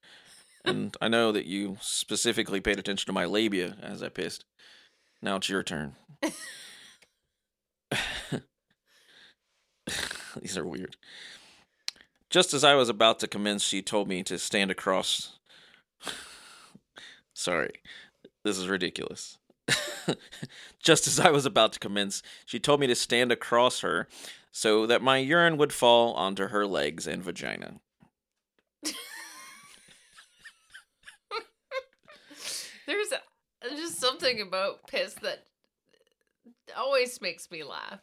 And 0.64 0.96
I 1.00 1.08
know 1.08 1.32
that 1.32 1.46
you 1.46 1.78
specifically 1.80 2.60
paid 2.60 2.78
attention 2.78 3.06
to 3.06 3.12
my 3.12 3.24
labia 3.24 3.76
as 3.82 4.02
I 4.02 4.08
pissed. 4.08 4.44
Now 5.20 5.36
it's 5.36 5.48
your 5.48 5.64
turn. 5.64 5.96
These 10.40 10.56
are 10.56 10.64
weird. 10.64 10.96
Just 12.30 12.52
as 12.52 12.62
I 12.62 12.74
was 12.74 12.88
about 12.88 13.18
to 13.20 13.28
commence, 13.28 13.62
she 13.62 13.82
told 13.82 14.08
me 14.08 14.22
to 14.24 14.38
stand 14.38 14.70
across. 14.70 15.38
Sorry, 17.34 17.72
this 18.44 18.58
is 18.58 18.68
ridiculous. 18.68 19.38
Just 20.82 21.06
as 21.06 21.20
I 21.20 21.30
was 21.30 21.46
about 21.46 21.72
to 21.74 21.78
commence, 21.78 22.22
she 22.46 22.58
told 22.58 22.80
me 22.80 22.86
to 22.86 22.94
stand 22.94 23.30
across 23.32 23.80
her 23.80 24.08
so 24.52 24.86
that 24.86 25.02
my 25.02 25.18
urine 25.18 25.56
would 25.56 25.72
fall 25.72 26.14
onto 26.14 26.48
her 26.48 26.66
legs 26.66 27.06
and 27.06 27.22
vagina. 27.22 27.80
There's 32.86 33.12
just 33.76 34.00
something 34.00 34.40
about 34.40 34.86
piss 34.86 35.14
that 35.22 35.44
always 36.76 37.20
makes 37.20 37.50
me 37.50 37.62
laugh. 37.64 38.00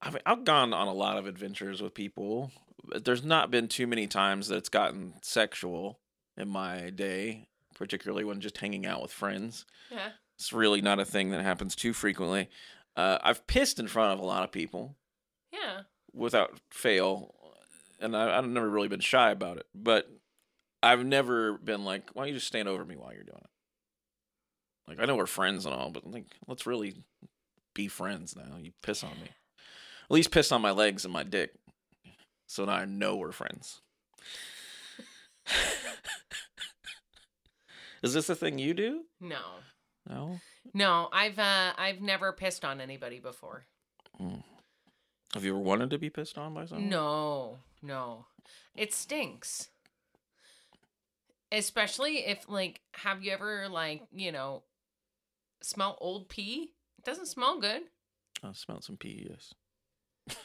I've, 0.00 0.16
I've 0.26 0.44
gone 0.44 0.72
on 0.72 0.88
a 0.88 0.92
lot 0.92 1.18
of 1.18 1.26
adventures 1.26 1.80
with 1.80 1.94
people. 1.94 2.50
But 2.84 3.04
there's 3.04 3.24
not 3.24 3.50
been 3.50 3.68
too 3.68 3.86
many 3.86 4.06
times 4.06 4.48
that 4.48 4.56
it's 4.56 4.68
gotten 4.68 5.14
sexual 5.22 6.00
in 6.36 6.48
my 6.48 6.90
day, 6.90 7.46
particularly 7.82 8.22
when 8.22 8.40
just 8.40 8.58
hanging 8.58 8.86
out 8.86 9.02
with 9.02 9.10
friends. 9.10 9.64
Yeah. 9.90 10.10
It's 10.38 10.52
really 10.52 10.80
not 10.80 11.00
a 11.00 11.04
thing 11.04 11.30
that 11.30 11.42
happens 11.42 11.74
too 11.74 11.92
frequently. 11.92 12.48
Uh, 12.94 13.18
I've 13.24 13.44
pissed 13.48 13.80
in 13.80 13.88
front 13.88 14.12
of 14.12 14.20
a 14.20 14.24
lot 14.24 14.44
of 14.44 14.52
people 14.52 14.94
Yeah. 15.52 15.80
without 16.12 16.60
fail, 16.70 17.34
and 17.98 18.16
I, 18.16 18.38
I've 18.38 18.46
never 18.46 18.68
really 18.70 18.86
been 18.86 19.00
shy 19.00 19.32
about 19.32 19.56
it. 19.56 19.66
But 19.74 20.08
I've 20.80 21.04
never 21.04 21.58
been 21.58 21.84
like, 21.84 22.10
"Why 22.12 22.22
don't 22.22 22.28
you 22.28 22.34
just 22.34 22.46
stand 22.46 22.68
over 22.68 22.84
me 22.84 22.94
while 22.96 23.12
you're 23.12 23.24
doing 23.24 23.40
it?" 23.42 23.50
Like 24.86 25.00
I 25.00 25.04
know 25.06 25.16
we're 25.16 25.26
friends 25.26 25.66
and 25.66 25.74
all, 25.74 25.90
but 25.90 26.08
like, 26.08 26.26
let's 26.46 26.66
really 26.66 26.94
be 27.74 27.88
friends 27.88 28.36
now. 28.36 28.58
You 28.60 28.72
piss 28.82 29.02
on 29.02 29.18
me, 29.20 29.28
at 30.04 30.10
least 30.10 30.30
piss 30.30 30.52
on 30.52 30.62
my 30.62 30.70
legs 30.70 31.04
and 31.04 31.12
my 31.12 31.24
dick, 31.24 31.52
so 32.46 32.64
now 32.64 32.72
I 32.74 32.84
know 32.84 33.16
we're 33.16 33.32
friends. 33.32 33.80
Is 38.02 38.14
this 38.14 38.28
a 38.28 38.34
thing 38.34 38.58
you 38.58 38.74
do? 38.74 39.02
No. 39.20 39.40
No. 40.08 40.40
No, 40.74 41.08
I've 41.12 41.38
uh 41.38 41.72
I've 41.76 42.00
never 42.00 42.32
pissed 42.32 42.64
on 42.64 42.80
anybody 42.80 43.20
before. 43.20 43.66
Have 45.34 45.44
you 45.44 45.52
ever 45.52 45.60
wanted 45.60 45.90
to 45.90 45.98
be 45.98 46.10
pissed 46.10 46.36
on 46.38 46.54
by 46.54 46.66
someone? 46.66 46.88
No, 46.88 47.58
no. 47.82 48.26
It 48.74 48.92
stinks. 48.92 49.68
Especially 51.50 52.26
if 52.26 52.48
like 52.48 52.80
have 52.94 53.22
you 53.22 53.32
ever 53.32 53.68
like, 53.68 54.02
you 54.12 54.32
know, 54.32 54.62
smell 55.62 55.96
old 56.00 56.28
pee? 56.28 56.72
It 56.98 57.04
doesn't 57.04 57.26
smell 57.26 57.60
good. 57.60 57.82
I 58.42 58.52
smelled 58.52 58.84
some 58.84 58.96
pee, 58.96 59.28
yes. 59.30 59.54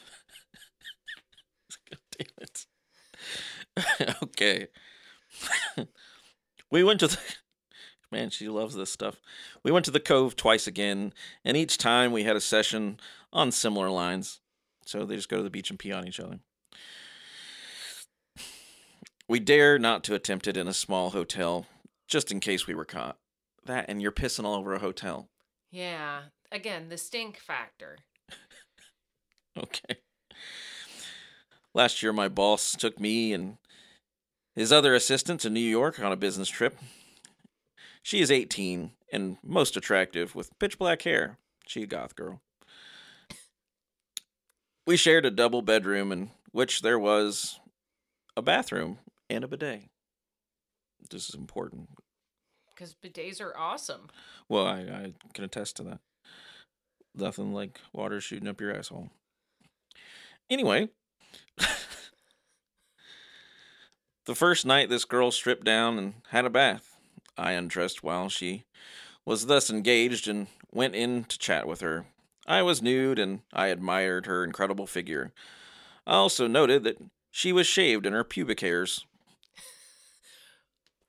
God 1.90 2.00
damn 2.16 2.28
it. 2.40 2.66
okay. 4.22 4.68
we 6.70 6.84
went 6.84 7.00
to 7.00 7.08
the. 7.08 7.18
Man, 8.10 8.30
she 8.30 8.48
loves 8.48 8.74
this 8.74 8.90
stuff. 8.90 9.20
We 9.62 9.70
went 9.70 9.84
to 9.84 9.90
the 9.90 10.00
Cove 10.00 10.34
twice 10.34 10.66
again, 10.66 11.12
and 11.44 11.56
each 11.56 11.76
time 11.76 12.10
we 12.12 12.24
had 12.24 12.36
a 12.36 12.40
session 12.40 12.98
on 13.32 13.52
similar 13.52 13.90
lines. 13.90 14.40
So 14.86 15.04
they 15.04 15.16
just 15.16 15.28
go 15.28 15.36
to 15.36 15.42
the 15.42 15.50
beach 15.50 15.68
and 15.68 15.78
pee 15.78 15.92
on 15.92 16.08
each 16.08 16.18
other. 16.18 16.38
We 19.28 19.40
dare 19.40 19.78
not 19.78 20.04
to 20.04 20.14
attempt 20.14 20.46
it 20.46 20.56
in 20.56 20.66
a 20.66 20.72
small 20.72 21.10
hotel, 21.10 21.66
just 22.06 22.32
in 22.32 22.40
case 22.40 22.66
we 22.66 22.74
were 22.74 22.86
caught. 22.86 23.18
That 23.66 23.84
and 23.88 24.00
you're 24.00 24.10
pissing 24.10 24.44
all 24.44 24.54
over 24.54 24.72
a 24.72 24.78
hotel. 24.78 25.28
Yeah. 25.70 26.22
Again, 26.50 26.88
the 26.88 26.96
stink 26.96 27.38
factor. 27.38 27.98
Okay. 29.56 29.96
Last 31.74 32.00
year, 32.00 32.12
my 32.12 32.28
boss 32.28 32.76
took 32.78 33.00
me 33.00 33.32
and 33.32 33.56
his 34.54 34.70
other 34.72 34.94
assistant 34.94 35.40
to 35.40 35.50
New 35.50 35.58
York 35.58 35.98
on 35.98 36.12
a 36.12 36.16
business 36.16 36.48
trip. 36.48 36.78
She 38.08 38.22
is 38.22 38.30
18 38.30 38.92
and 39.12 39.36
most 39.44 39.76
attractive 39.76 40.34
with 40.34 40.58
pitch 40.58 40.78
black 40.78 41.02
hair. 41.02 41.36
She 41.66 41.82
a 41.82 41.86
goth 41.86 42.16
girl. 42.16 42.40
We 44.86 44.96
shared 44.96 45.26
a 45.26 45.30
double 45.30 45.60
bedroom 45.60 46.10
in 46.10 46.30
which 46.50 46.80
there 46.80 46.98
was 46.98 47.60
a 48.34 48.40
bathroom 48.40 48.96
and 49.28 49.44
a 49.44 49.46
bidet. 49.46 49.90
This 51.10 51.28
is 51.28 51.34
important. 51.34 51.90
Because 52.74 52.94
bidets 52.94 53.42
are 53.42 53.54
awesome. 53.54 54.08
Well, 54.48 54.66
I, 54.66 54.78
I 54.78 55.12
can 55.34 55.44
attest 55.44 55.76
to 55.76 55.82
that. 55.82 56.00
Nothing 57.14 57.52
like 57.52 57.78
water 57.92 58.22
shooting 58.22 58.48
up 58.48 58.58
your 58.58 58.74
asshole. 58.74 59.10
Anyway, 60.48 60.88
the 64.24 64.34
first 64.34 64.64
night 64.64 64.88
this 64.88 65.04
girl 65.04 65.30
stripped 65.30 65.66
down 65.66 65.98
and 65.98 66.14
had 66.30 66.46
a 66.46 66.50
bath. 66.50 66.87
I 67.38 67.52
undressed 67.52 68.02
while 68.02 68.28
she 68.28 68.64
was 69.24 69.46
thus 69.46 69.70
engaged 69.70 70.26
and 70.26 70.48
went 70.72 70.94
in 70.94 71.24
to 71.24 71.38
chat 71.38 71.68
with 71.68 71.80
her. 71.80 72.06
I 72.46 72.62
was 72.62 72.82
nude 72.82 73.18
and 73.18 73.40
I 73.52 73.68
admired 73.68 74.26
her 74.26 74.42
incredible 74.42 74.86
figure. 74.86 75.32
I 76.06 76.14
also 76.14 76.46
noted 76.46 76.82
that 76.84 76.96
she 77.30 77.52
was 77.52 77.66
shaved 77.66 78.06
in 78.06 78.14
her 78.14 78.24
pubic 78.24 78.60
hairs. 78.60 79.04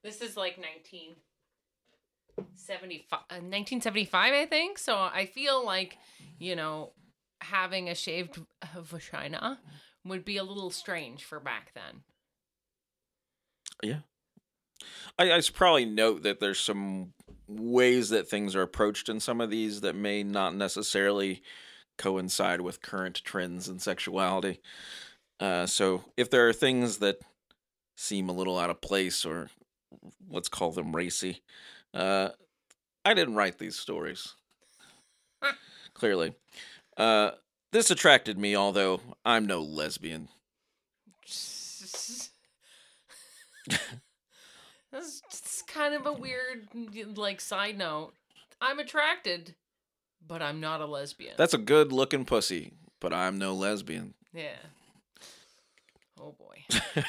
This 0.01 0.21
is 0.21 0.37
like 0.37 0.57
1975, 0.57 3.09
uh, 3.11 3.43
1975, 3.43 4.33
I 4.33 4.45
think. 4.45 4.77
So 4.77 4.95
I 4.95 5.25
feel 5.25 5.65
like, 5.65 5.97
you 6.39 6.55
know, 6.55 6.93
having 7.41 7.89
a 7.89 7.95
shaved 7.95 8.39
vagina 8.81 9.59
would 10.05 10.23
be 10.23 10.37
a 10.37 10.43
little 10.43 10.71
strange 10.71 11.25
for 11.25 11.41
back 11.41 11.73
then. 11.75 12.03
Yeah. 13.83 13.99
I, 15.17 15.33
I 15.33 15.39
should 15.41 15.55
probably 15.55 15.85
note 15.85 16.23
that 16.23 16.39
there's 16.39 16.59
some 16.59 17.13
ways 17.47 18.09
that 18.09 18.29
things 18.29 18.55
are 18.55 18.61
approached 18.61 19.09
in 19.09 19.19
some 19.19 19.41
of 19.41 19.49
these 19.49 19.81
that 19.81 19.95
may 19.95 20.23
not 20.23 20.55
necessarily 20.55 21.41
coincide 21.97 22.61
with 22.61 22.81
current 22.81 23.21
trends 23.23 23.67
in 23.67 23.79
sexuality. 23.79 24.61
Uh, 25.39 25.65
so 25.65 26.03
if 26.15 26.29
there 26.29 26.47
are 26.47 26.53
things 26.53 26.97
that 26.97 27.19
seem 27.95 28.29
a 28.29 28.33
little 28.33 28.57
out 28.57 28.69
of 28.69 28.81
place 28.81 29.25
or 29.25 29.49
let's 30.29 30.47
call 30.49 30.71
them 30.71 30.95
racy, 30.95 31.41
uh, 31.93 32.29
I 33.03 33.13
didn't 33.13 33.35
write 33.35 33.57
these 33.57 33.77
stories. 33.77 34.35
Clearly. 35.93 36.33
Uh, 36.95 37.31
this 37.71 37.91
attracted 37.91 38.37
me, 38.37 38.55
although 38.55 39.01
I'm 39.25 39.45
no 39.45 39.61
lesbian. 39.61 40.29
That's 44.91 45.21
just 45.29 45.67
kind 45.67 45.93
of 45.93 46.05
a 46.05 46.13
weird, 46.13 46.67
like, 47.15 47.41
side 47.41 47.77
note. 47.77 48.13
I'm 48.61 48.79
attracted, 48.79 49.55
but 50.25 50.41
I'm 50.41 50.59
not 50.59 50.81
a 50.81 50.85
lesbian. 50.85 51.35
That's 51.37 51.53
a 51.53 51.59
good 51.59 51.91
looking 51.91 52.25
pussy, 52.25 52.73
but 52.99 53.13
I'm 53.13 53.37
no 53.37 53.53
lesbian. 53.53 54.13
yeah. 54.33 54.57
Oh 56.21 56.35
boy. 56.37 56.65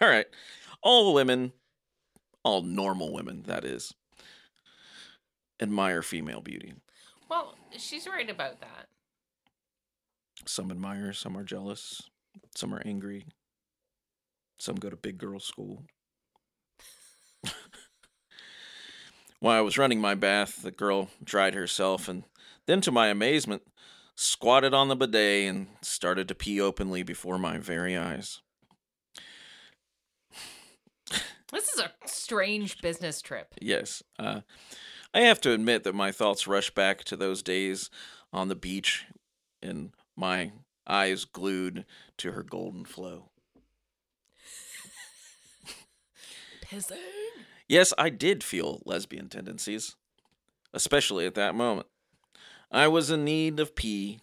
all 0.00 0.08
right. 0.08 0.26
All 0.82 1.14
women, 1.14 1.52
all 2.44 2.62
normal 2.62 3.12
women, 3.12 3.42
that 3.46 3.64
is, 3.64 3.92
admire 5.60 6.02
female 6.02 6.40
beauty. 6.40 6.74
Well, 7.28 7.56
she's 7.76 8.06
right 8.06 8.30
about 8.30 8.60
that. 8.60 8.86
Some 10.46 10.70
admire, 10.70 11.12
some 11.12 11.36
are 11.36 11.44
jealous, 11.44 12.02
some 12.56 12.74
are 12.74 12.82
angry, 12.84 13.24
some 14.58 14.76
go 14.76 14.90
to 14.90 14.96
big 14.96 15.18
girl 15.18 15.40
school. 15.40 15.84
While 19.42 19.58
I 19.58 19.62
was 19.62 19.76
running 19.76 20.00
my 20.00 20.14
bath, 20.14 20.62
the 20.62 20.70
girl 20.70 21.10
dried 21.24 21.54
herself 21.54 22.08
and 22.08 22.22
then, 22.66 22.80
to 22.82 22.92
my 22.92 23.08
amazement, 23.08 23.62
squatted 24.14 24.72
on 24.72 24.86
the 24.86 24.94
bidet 24.94 25.48
and 25.48 25.66
started 25.80 26.28
to 26.28 26.36
pee 26.36 26.60
openly 26.60 27.02
before 27.02 27.38
my 27.38 27.58
very 27.58 27.96
eyes. 27.96 28.40
This 31.50 31.68
is 31.74 31.80
a 31.80 31.90
strange 32.06 32.80
business 32.82 33.20
trip. 33.20 33.52
Yes. 33.60 34.04
Uh, 34.16 34.42
I 35.12 35.22
have 35.22 35.40
to 35.40 35.52
admit 35.52 35.82
that 35.82 35.94
my 35.96 36.12
thoughts 36.12 36.46
rush 36.46 36.70
back 36.70 37.02
to 37.02 37.16
those 37.16 37.42
days 37.42 37.90
on 38.32 38.46
the 38.46 38.54
beach 38.54 39.06
and 39.60 39.90
my 40.16 40.52
eyes 40.86 41.24
glued 41.24 41.84
to 42.18 42.30
her 42.30 42.44
golden 42.44 42.84
flow. 42.84 43.30
Pissing. 46.64 46.96
Yes, 47.68 47.92
I 47.96 48.10
did 48.10 48.44
feel 48.44 48.82
lesbian 48.84 49.28
tendencies, 49.28 49.96
especially 50.72 51.26
at 51.26 51.34
that 51.34 51.54
moment. 51.54 51.86
I 52.70 52.88
was 52.88 53.10
in 53.10 53.24
need 53.24 53.60
of 53.60 53.74
pee, 53.74 54.20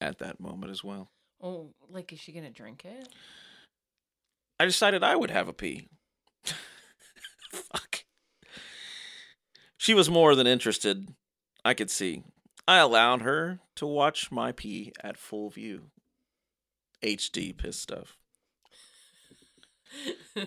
at 0.00 0.18
that 0.18 0.40
moment 0.40 0.72
as 0.72 0.82
well. 0.82 1.10
Oh, 1.42 1.70
like 1.88 2.12
is 2.12 2.18
she 2.20 2.32
gonna 2.32 2.50
drink 2.50 2.84
it? 2.84 3.08
I 4.58 4.64
decided 4.64 5.02
I 5.02 5.16
would 5.16 5.30
have 5.30 5.48
a 5.48 5.52
pee. 5.52 5.88
Fuck. 7.52 8.04
She 9.76 9.94
was 9.94 10.10
more 10.10 10.34
than 10.34 10.46
interested. 10.46 11.14
I 11.64 11.74
could 11.74 11.90
see. 11.90 12.24
I 12.68 12.78
allowed 12.78 13.22
her 13.22 13.60
to 13.76 13.86
watch 13.86 14.30
my 14.30 14.52
pee 14.52 14.92
at 15.02 15.16
full 15.16 15.50
view. 15.50 15.90
HD 17.02 17.56
piss 17.56 17.78
stuff. 17.78 18.16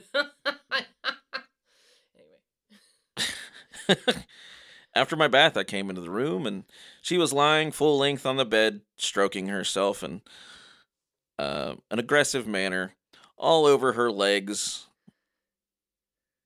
After 4.96 5.16
my 5.16 5.28
bath, 5.28 5.58
I 5.58 5.64
came 5.64 5.90
into 5.90 6.02
the 6.02 6.10
room 6.10 6.46
and 6.46 6.66
she 7.02 7.18
was 7.18 7.34
lying 7.34 7.72
full 7.72 7.98
length 7.98 8.26
on 8.26 8.38
the 8.38 8.46
bed, 8.46 8.82
stroking 8.96 9.48
herself 9.48 10.04
in 10.04 10.22
uh, 11.40 11.76
an 11.90 12.00
aggressive 12.00 12.48
manner, 12.48 12.94
all 13.38 13.66
over 13.66 13.94
her 13.94 14.12
legs. 14.12 14.86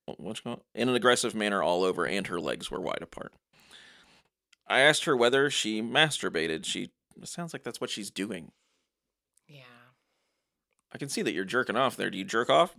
What's 0.06 0.40
going? 0.40 0.62
In 0.74 0.88
an 0.88 0.96
aggressive 0.96 1.36
manner, 1.36 1.62
all 1.62 1.84
over, 1.84 2.06
and 2.06 2.28
her 2.28 2.40
legs 2.40 2.72
were 2.72 2.80
wide 2.80 3.02
apart. 3.02 3.34
I 4.68 4.80
asked 4.80 5.04
her 5.06 5.16
whether 5.16 5.50
she 5.50 5.82
masturbated. 5.82 6.66
She 6.66 6.92
it 7.22 7.28
sounds 7.28 7.54
like 7.54 7.64
that's 7.64 7.82
what 7.82 7.90
she's 7.90 8.10
doing. 8.10 8.52
Yeah. 9.48 9.64
I 10.94 10.98
can 10.98 11.10
see 11.10 11.22
that 11.22 11.34
you're 11.34 11.46
jerking 11.46 11.76
off 11.76 11.98
there. 11.98 12.10
Do 12.10 12.18
you 12.18 12.24
jerk 12.24 12.50
off? 12.50 12.76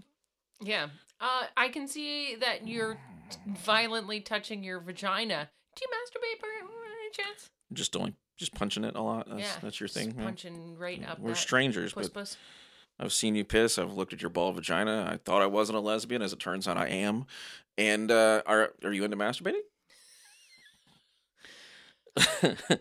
Yeah. 0.62 0.88
Uh, 1.20 1.44
I 1.56 1.68
can 1.68 1.88
see 1.88 2.36
that 2.36 2.66
you're 2.66 2.98
violently 3.46 4.20
touching 4.20 4.62
your 4.62 4.80
vagina. 4.80 5.50
Do 5.74 5.82
you 5.82 5.88
masturbate 5.88 6.40
by 6.40 6.48
any 6.48 7.10
chance? 7.12 7.50
Just 7.72 7.92
doing, 7.92 8.14
just 8.36 8.54
punching 8.54 8.84
it 8.84 8.94
a 8.96 9.02
lot. 9.02 9.28
That's, 9.28 9.40
yeah. 9.40 9.52
that's 9.60 9.80
your 9.80 9.88
thing. 9.88 10.14
yeah. 10.16 10.24
Punching 10.24 10.76
right 10.78 11.04
up. 11.06 11.18
We're 11.18 11.34
strangers, 11.34 11.92
puss 11.92 12.08
but 12.08 12.20
puss. 12.20 12.36
I've 13.00 13.12
seen 13.12 13.34
you 13.34 13.44
piss. 13.44 13.78
I've 13.78 13.92
looked 13.92 14.12
at 14.12 14.22
your 14.22 14.30
ball 14.30 14.52
vagina. 14.52 15.08
I 15.12 15.18
thought 15.18 15.42
I 15.42 15.46
wasn't 15.46 15.78
a 15.78 15.80
lesbian. 15.80 16.22
As 16.22 16.32
it 16.32 16.40
turns 16.40 16.66
out, 16.66 16.76
I 16.76 16.88
am. 16.88 17.26
And 17.76 18.10
uh, 18.10 18.42
are 18.46 18.72
are 18.82 18.92
you 18.92 19.04
into 19.04 19.16
masturbating? 19.16 19.60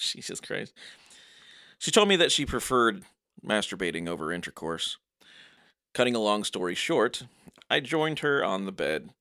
Jesus 0.00 0.40
Christ. 0.40 0.72
She 1.78 1.90
told 1.90 2.08
me 2.08 2.16
that 2.16 2.32
she 2.32 2.46
preferred 2.46 3.04
masturbating 3.44 4.08
over 4.08 4.32
intercourse. 4.32 4.96
Cutting 5.96 6.14
a 6.14 6.20
long 6.20 6.44
story 6.44 6.74
short, 6.74 7.22
I 7.70 7.80
joined 7.80 8.18
her 8.18 8.44
on 8.44 8.66
the 8.66 8.70
bed 8.70 9.14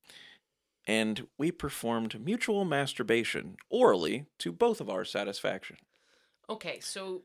and 0.85 1.25
we 1.37 1.49
performed 1.49 2.19
mutual 2.19 2.65
masturbation 2.65 3.55
orally 3.69 4.25
to 4.39 4.51
both 4.51 4.81
of 4.81 4.89
our 4.89 5.05
satisfaction. 5.05 5.77
Okay, 6.49 6.81
so. 6.81 7.21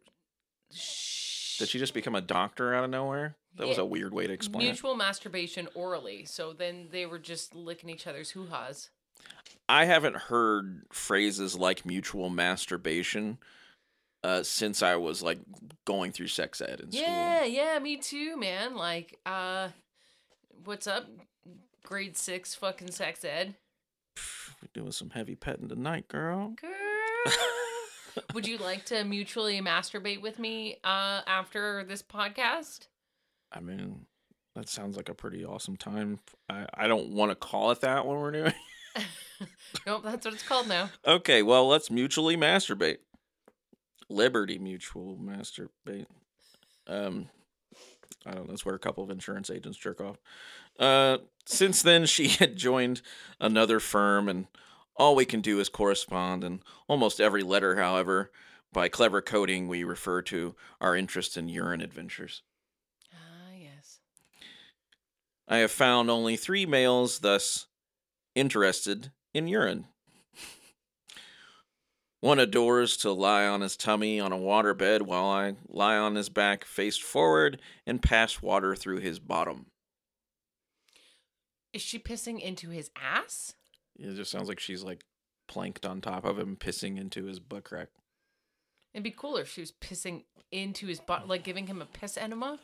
Sh- 0.73 1.59
Did 1.59 1.69
she 1.69 1.81
just 1.81 1.95
become 1.95 2.15
a 2.15 2.21
doctor 2.21 2.73
out 2.73 2.85
of 2.85 2.91
nowhere? 2.91 3.35
That 3.57 3.67
was 3.67 3.79
a 3.79 3.85
weird 3.85 4.15
way 4.15 4.29
to 4.29 4.33
explain 4.33 4.63
it. 4.63 4.67
Mutual 4.67 4.95
masturbation 4.95 5.67
orally. 5.75 6.27
So 6.27 6.53
then 6.53 6.87
they 6.93 7.05
were 7.05 7.19
just 7.19 7.53
licking 7.53 7.91
each 7.91 8.07
other's 8.07 8.31
hoo 8.31 8.47
ha's. 8.47 8.91
I 9.69 9.87
haven't 9.87 10.17
heard 10.17 10.83
phrases 10.93 11.57
like 11.57 11.85
mutual 11.85 12.31
masturbation 12.31 13.39
uh, 14.23 14.43
since 14.43 14.83
I 14.83 14.97
was 14.97 15.23
like 15.23 15.39
going 15.85 16.13
through 16.13 16.29
sex 16.29 16.61
ed 16.61 16.81
in 16.81 16.93
school. 16.93 17.03
Yeah, 17.03 17.45
yeah, 17.45 17.79
me 17.79 17.97
too, 17.97 18.37
man. 18.37 18.77
Like, 18.77 19.19
uh, 19.27 19.69
what's 20.65 20.87
up? 20.87 21.07
Grade 21.85 22.17
six 22.17 22.55
fucking 22.55 22.91
sex 22.93 23.25
ed. 23.25 23.55
We're 24.63 24.69
doing 24.75 24.93
some 24.93 25.11
heavy 25.11 25.35
petting 25.35 25.69
tonight, 25.69 26.09
girl. 26.09 26.55
Girl. 26.61 27.33
Would 28.35 28.47
you 28.47 28.59
like 28.59 28.85
to 28.87 29.05
mutually 29.05 29.61
masturbate 29.61 30.21
with 30.21 30.39
me 30.39 30.77
uh, 30.85 31.23
after 31.27 31.85
this 31.85 32.03
podcast? 32.03 32.89
I 33.53 33.61
mean, 33.61 34.07
that 34.55 34.69
sounds 34.69 34.97
like 34.97 35.09
a 35.09 35.15
pretty 35.15 35.45
awesome 35.45 35.77
time. 35.77 36.19
I, 36.49 36.67
I 36.75 36.87
don't 36.87 37.11
want 37.11 37.31
to 37.31 37.35
call 37.35 37.71
it 37.71 37.81
that 37.81 38.07
when 38.07 38.19
we're 38.19 38.33
doing. 38.33 38.53
Nope, 39.87 40.03
that's 40.05 40.27
what 40.27 40.35
it's 40.35 40.43
called 40.43 40.69
now. 40.69 40.91
okay, 41.07 41.43
well, 41.43 41.67
let's 41.67 41.91
mutually 41.91 42.37
masturbate. 42.37 42.99
Liberty 44.11 44.59
Mutual 44.59 45.17
masturbate. 45.17 46.07
Um, 46.87 47.29
I 48.27 48.33
don't 48.33 48.47
know. 48.47 48.51
That's 48.51 48.65
where 48.65 48.75
a 48.75 48.81
couple 48.81 49.05
of 49.05 49.11
insurance 49.11 49.51
agents 49.51 49.79
jerk 49.79 50.01
off. 50.01 50.19
Uh, 50.79 51.19
since 51.47 51.83
then, 51.83 52.07
she 52.07 52.29
had 52.41 52.57
joined 52.57 53.03
another 53.41 53.81
firm, 53.81 54.29
and 54.29 54.47
all 54.97 55.15
we 55.15 55.25
can 55.25 55.41
do 55.41 55.61
is 55.61 55.69
correspond. 55.69 56.45
And 56.45 56.61
almost 56.89 57.21
every 57.21 57.43
letter, 57.43 57.77
however, 57.77 58.31
by 58.73 58.89
clever 58.89 59.23
coding, 59.23 59.69
we 59.69 59.85
refer 59.85 60.23
to 60.23 60.55
our 60.81 60.97
interest 60.97 61.37
in 61.37 61.49
urine 61.49 61.81
adventures. 61.81 62.43
Ah, 63.13 63.53
yes. 63.59 64.01
I 65.49 65.59
have 65.59 65.71
found 65.71 66.11
only 66.11 66.37
three 66.37 66.67
males 66.67 67.21
thus 67.21 67.67
interested 68.35 69.13
in 69.33 69.49
urine. 69.49 69.87
One 72.21 72.39
adores 72.39 72.97
to 72.99 73.13
lie 73.13 73.47
on 73.47 73.63
his 73.63 73.77
tummy 73.77 74.21
on 74.21 74.31
a 74.33 74.37
waterbed 74.37 75.03
while 75.03 75.25
I 75.25 75.55
lie 75.69 75.97
on 75.97 76.17
his 76.17 76.29
back 76.29 76.65
faced 76.65 77.03
forward 77.03 77.61
and 77.87 78.03
pass 78.03 78.43
water 78.43 78.77
through 78.77 78.99
his 79.01 79.19
bottom. 79.19 79.67
Is 81.73 81.81
she 81.83 81.99
pissing 81.99 82.41
into 82.41 82.71
his 82.71 82.91
ass? 82.95 83.55
It 83.99 84.15
just 84.17 84.31
sounds 84.31 84.49
like 84.49 84.61
she's 84.61 84.83
like 84.83 85.03
planked 85.49 85.87
on 85.87 86.01
top 86.01 86.25
of 86.25 86.39
him, 86.39 86.57
pissing 86.57 86.99
into 86.99 87.25
his 87.25 87.41
butt 87.41 87.65
crack. 87.65 87.89
It'd 88.93 89.05
be 89.05 89.13
cooler 89.13 89.43
if 89.43 89.53
she 89.53 89.61
was 89.63 89.73
pissing 89.73 90.25
into 90.51 90.89
his 90.89 91.01
butt, 91.01 91.29
like 91.29 91.45
giving 91.45 91.69
him 91.69 91.81
a 91.81 91.87
piss 91.87 92.17
enema. 92.19 92.59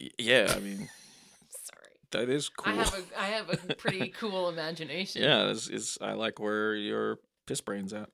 Y- 0.00 0.10
Yeah, 0.18 0.52
I 0.56 0.60
mean 0.60 0.88
Sorry. 1.50 1.92
that 2.12 2.28
is 2.30 2.48
cool. 2.48 2.72
I 2.72 2.76
have 2.76 2.94
a 2.94 3.20
I 3.20 3.26
have 3.26 3.50
a 3.50 3.74
pretty 3.74 4.08
cool 4.18 4.48
imagination. 4.48 5.22
Yeah, 5.22 5.48
is 5.48 5.68
is 5.68 5.98
I 6.00 6.12
like 6.12 6.38
where 6.38 6.74
your 6.76 7.18
piss 7.48 7.62
brain's 7.62 7.94
out. 7.94 8.10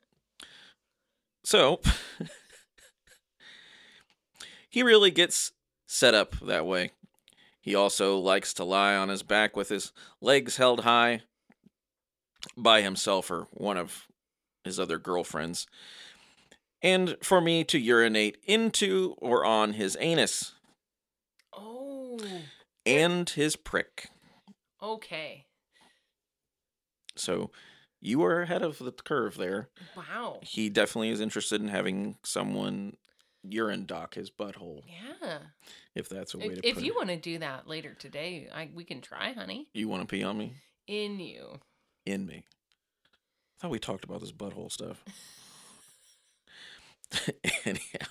So 1.42 1.80
he 4.70 4.84
really 4.84 5.10
gets 5.10 5.50
set 5.86 6.14
up 6.14 6.38
that 6.40 6.64
way. 6.64 6.92
He 7.60 7.74
also 7.74 8.16
likes 8.16 8.54
to 8.54 8.64
lie 8.64 8.94
on 8.94 9.08
his 9.08 9.24
back 9.24 9.56
with 9.56 9.70
his 9.70 9.92
legs 10.20 10.56
held 10.56 10.80
high 10.80 11.22
by 12.56 12.82
himself 12.82 13.30
or 13.30 13.48
one 13.50 13.76
of 13.76 14.06
his 14.62 14.78
other 14.78 14.98
girlfriends. 14.98 15.66
And 16.80 17.16
for 17.22 17.40
me 17.40 17.64
to 17.64 17.78
urinate 17.78 18.38
into 18.44 19.16
or 19.18 19.44
on 19.44 19.72
his 19.72 19.96
anus 19.98 20.52
Oh. 21.52 22.18
and 22.86 23.28
his 23.30 23.56
prick. 23.56 24.10
Okay. 24.82 25.46
So 27.16 27.50
you 28.04 28.22
are 28.22 28.42
ahead 28.42 28.62
of 28.62 28.78
the 28.78 28.92
curve 28.92 29.36
there. 29.36 29.68
Wow. 29.96 30.38
he 30.42 30.68
definitely 30.68 31.08
is 31.10 31.20
interested 31.20 31.60
in 31.60 31.68
having 31.68 32.16
someone 32.22 32.96
urine 33.42 33.84
dock 33.86 34.14
his 34.14 34.30
butthole, 34.30 34.82
Yeah. 34.86 35.38
if 35.94 36.08
that's 36.08 36.34
a 36.34 36.38
way 36.38 36.46
If, 36.46 36.60
to 36.62 36.68
if 36.68 36.82
you 36.82 36.94
want 36.94 37.08
to 37.08 37.16
do 37.16 37.38
that 37.38 37.66
later 37.66 37.94
today, 37.94 38.48
I 38.54 38.70
we 38.74 38.84
can 38.84 39.00
try, 39.00 39.32
honey. 39.32 39.68
You 39.74 39.88
want 39.88 40.02
to 40.08 40.14
pee 40.14 40.22
on 40.22 40.38
me? 40.38 40.52
In 40.86 41.18
you. 41.18 41.60
In 42.06 42.26
me. 42.26 42.44
I 42.46 43.62
thought 43.62 43.70
we 43.70 43.78
talked 43.78 44.04
about 44.04 44.20
this 44.20 44.32
butthole 44.32 44.70
stuff. 44.70 45.02
Anyhow, 47.64 48.06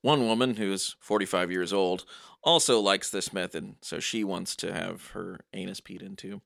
one 0.00 0.26
woman 0.26 0.56
who 0.56 0.72
is 0.72 0.96
45 1.00 1.50
years 1.50 1.72
old 1.72 2.04
also 2.42 2.80
likes 2.80 3.10
this 3.10 3.32
method, 3.32 3.74
so 3.82 4.00
she 4.00 4.24
wants 4.24 4.56
to 4.56 4.72
have 4.72 5.08
her 5.08 5.40
anus 5.52 5.80
peed 5.80 6.02
into. 6.02 6.40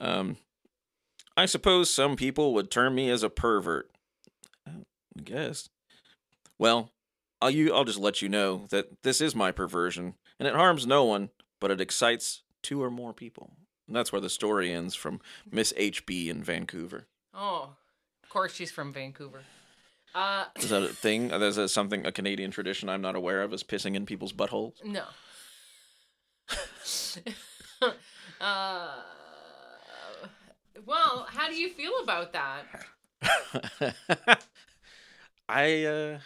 Um, 0.00 0.36
I 1.36 1.46
suppose 1.46 1.92
some 1.92 2.16
people 2.16 2.52
would 2.54 2.70
term 2.70 2.94
me 2.94 3.10
as 3.10 3.22
a 3.22 3.30
pervert. 3.30 3.90
I 4.66 4.72
guess. 5.22 5.68
Well, 6.58 6.90
I'll 7.40 7.50
you 7.50 7.72
I'll 7.74 7.84
just 7.84 7.98
let 7.98 8.22
you 8.22 8.28
know 8.28 8.66
that 8.70 9.02
this 9.02 9.20
is 9.20 9.34
my 9.34 9.50
perversion, 9.50 10.14
and 10.38 10.46
it 10.46 10.54
harms 10.54 10.86
no 10.86 11.04
one, 11.04 11.30
but 11.60 11.70
it 11.70 11.80
excites 11.80 12.42
two 12.62 12.82
or 12.82 12.90
more 12.90 13.12
people. 13.12 13.52
And 13.86 13.96
that's 13.96 14.12
where 14.12 14.20
the 14.20 14.30
story 14.30 14.72
ends 14.72 14.94
from 14.94 15.20
Miss 15.50 15.72
HB 15.74 16.28
in 16.28 16.42
Vancouver. 16.42 17.06
Oh, 17.34 17.74
of 18.22 18.28
course 18.28 18.54
she's 18.54 18.70
from 18.70 18.92
Vancouver. 18.92 19.42
Uh, 20.14 20.44
Is 20.56 20.68
that 20.70 20.82
a 20.82 20.88
thing? 20.94 21.30
Is 21.30 21.56
that 21.56 21.68
something 21.68 22.06
a 22.06 22.12
Canadian 22.12 22.50
tradition 22.50 22.88
I'm 22.88 23.00
not 23.02 23.16
aware 23.16 23.42
of? 23.42 23.52
Is 23.52 23.64
pissing 23.64 23.94
in 23.96 24.06
people's 24.06 24.32
buttholes? 24.32 24.74
no. 24.84 25.04
uh, 28.40 28.88
well, 30.86 31.26
how 31.30 31.48
do 31.48 31.54
you 31.54 31.68
feel 31.70 31.92
about 32.02 32.32
that? 32.32 32.64
I 35.48 35.84
uh 35.84 36.18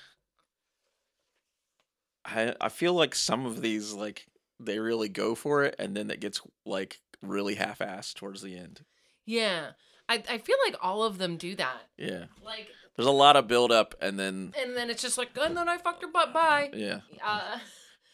I 2.24 2.54
I 2.60 2.68
feel 2.68 2.94
like 2.94 3.14
some 3.14 3.46
of 3.46 3.62
these 3.62 3.92
like 3.92 4.26
they 4.60 4.78
really 4.78 5.08
go 5.08 5.34
for 5.34 5.64
it 5.64 5.74
and 5.78 5.96
then 5.96 6.10
it 6.10 6.20
gets 6.20 6.40
like 6.64 7.00
really 7.22 7.54
half 7.56 7.78
assed 7.80 8.14
towards 8.14 8.42
the 8.42 8.56
end. 8.56 8.82
Yeah, 9.24 9.70
I 10.08 10.22
I 10.28 10.38
feel 10.38 10.56
like 10.66 10.76
all 10.82 11.02
of 11.02 11.18
them 11.18 11.36
do 11.36 11.54
that. 11.56 11.82
Yeah. 11.96 12.26
Like 12.44 12.68
There's 12.96 13.06
a 13.08 13.12
lot 13.12 13.36
of 13.36 13.46
build 13.48 13.72
up, 13.72 13.94
and 14.00 14.18
then 14.18 14.54
and 14.60 14.76
then 14.76 14.90
it's 14.90 15.02
just 15.02 15.18
like, 15.18 15.30
and 15.40 15.56
then 15.56 15.68
I 15.68 15.76
fucked 15.78 16.02
her 16.02 16.10
butt. 16.10 16.32
Bye. 16.32 16.70
yeah, 16.72 17.00
Uh, 17.24 17.58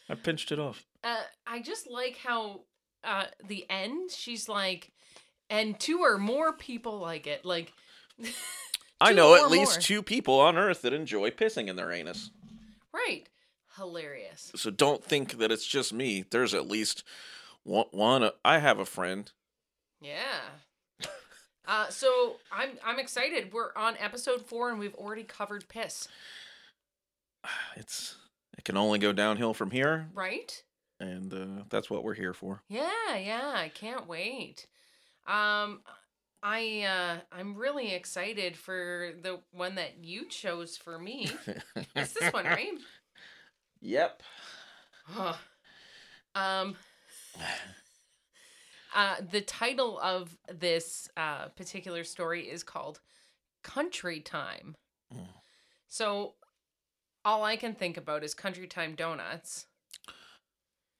I 0.09 0.15
pinched 0.15 0.51
it 0.51 0.59
off. 0.59 0.85
uh, 1.03 1.23
I 1.47 1.61
just 1.61 1.89
like 1.89 2.17
how 2.17 2.61
uh, 3.03 3.25
the 3.47 3.65
end. 3.69 4.11
She's 4.11 4.49
like, 4.49 4.91
and 5.53 5.79
two 5.79 5.99
or 5.99 6.17
more 6.17 6.51
people 6.51 6.97
like 6.99 7.27
it. 7.27 7.45
Like, 7.45 7.73
I 8.99 9.13
know 9.13 9.35
at 9.35 9.51
least 9.51 9.73
more. 9.75 9.81
two 9.81 10.01
people 10.03 10.39
on 10.39 10.57
Earth 10.57 10.81
that 10.81 10.93
enjoy 10.93 11.29
pissing 11.29 11.67
in 11.67 11.75
their 11.75 11.91
anus. 11.91 12.31
right, 12.93 13.29
hilarious. 13.77 14.51
So 14.55 14.71
don't 14.71 15.03
think 15.03 15.37
that 15.37 15.51
it's 15.51 15.67
just 15.67 15.93
me. 15.93 16.25
There's 16.29 16.53
at 16.53 16.67
least 16.67 17.03
one. 17.63 17.85
one 17.91 18.29
I 18.43 18.57
have 18.57 18.79
a 18.79 18.85
friend. 18.85 19.31
Yeah. 20.01 20.41
Uh, 21.65 21.87
so 21.87 22.35
I'm 22.51 22.71
I'm 22.83 22.99
excited. 22.99 23.53
We're 23.53 23.71
on 23.77 23.95
episode 23.97 24.45
four 24.45 24.69
and 24.69 24.79
we've 24.79 24.95
already 24.95 25.23
covered 25.23 25.69
piss, 25.69 26.09
It's 27.77 28.17
it 28.57 28.65
can 28.65 28.75
only 28.75 28.99
go 28.99 29.13
downhill 29.13 29.53
from 29.53 29.71
here, 29.71 30.09
right? 30.13 30.61
and 30.99 31.33
uh, 31.33 31.63
that's 31.69 31.89
what 31.89 32.03
we're 32.03 32.13
here 32.13 32.33
for. 32.33 32.61
Yeah, 32.69 33.15
yeah, 33.15 33.53
I 33.55 33.69
can't 33.69 34.07
wait. 34.07 34.67
Um 35.27 35.81
I 36.41 36.81
uh 36.81 37.19
I'm 37.31 37.55
really 37.55 37.93
excited 37.93 38.57
for 38.57 39.11
the 39.21 39.39
one 39.51 39.75
that 39.75 40.03
you 40.03 40.27
chose 40.27 40.75
for 40.77 40.99
me. 40.99 41.31
It's 41.95 42.13
this 42.13 42.33
one, 42.33 42.45
right? 42.45 42.73
Yep. 43.85 44.23
Huh. 45.05 45.33
Um 46.35 46.77
uh 48.95 49.15
the 49.29 49.41
title 49.41 49.99
of 49.99 50.37
this 50.53 51.09
uh 51.17 51.49
particular 51.49 52.05
story 52.05 52.43
is 52.43 52.63
called 52.63 53.01
Country 53.61 54.21
Time. 54.21 54.75
Mm. 55.13 55.27
So 55.89 56.35
all 57.25 57.43
I 57.43 57.57
can 57.57 57.73
think 57.75 57.97
about 57.97 58.23
is 58.23 58.33
Country 58.33 58.67
Time 58.67 58.95
donuts 58.95 59.67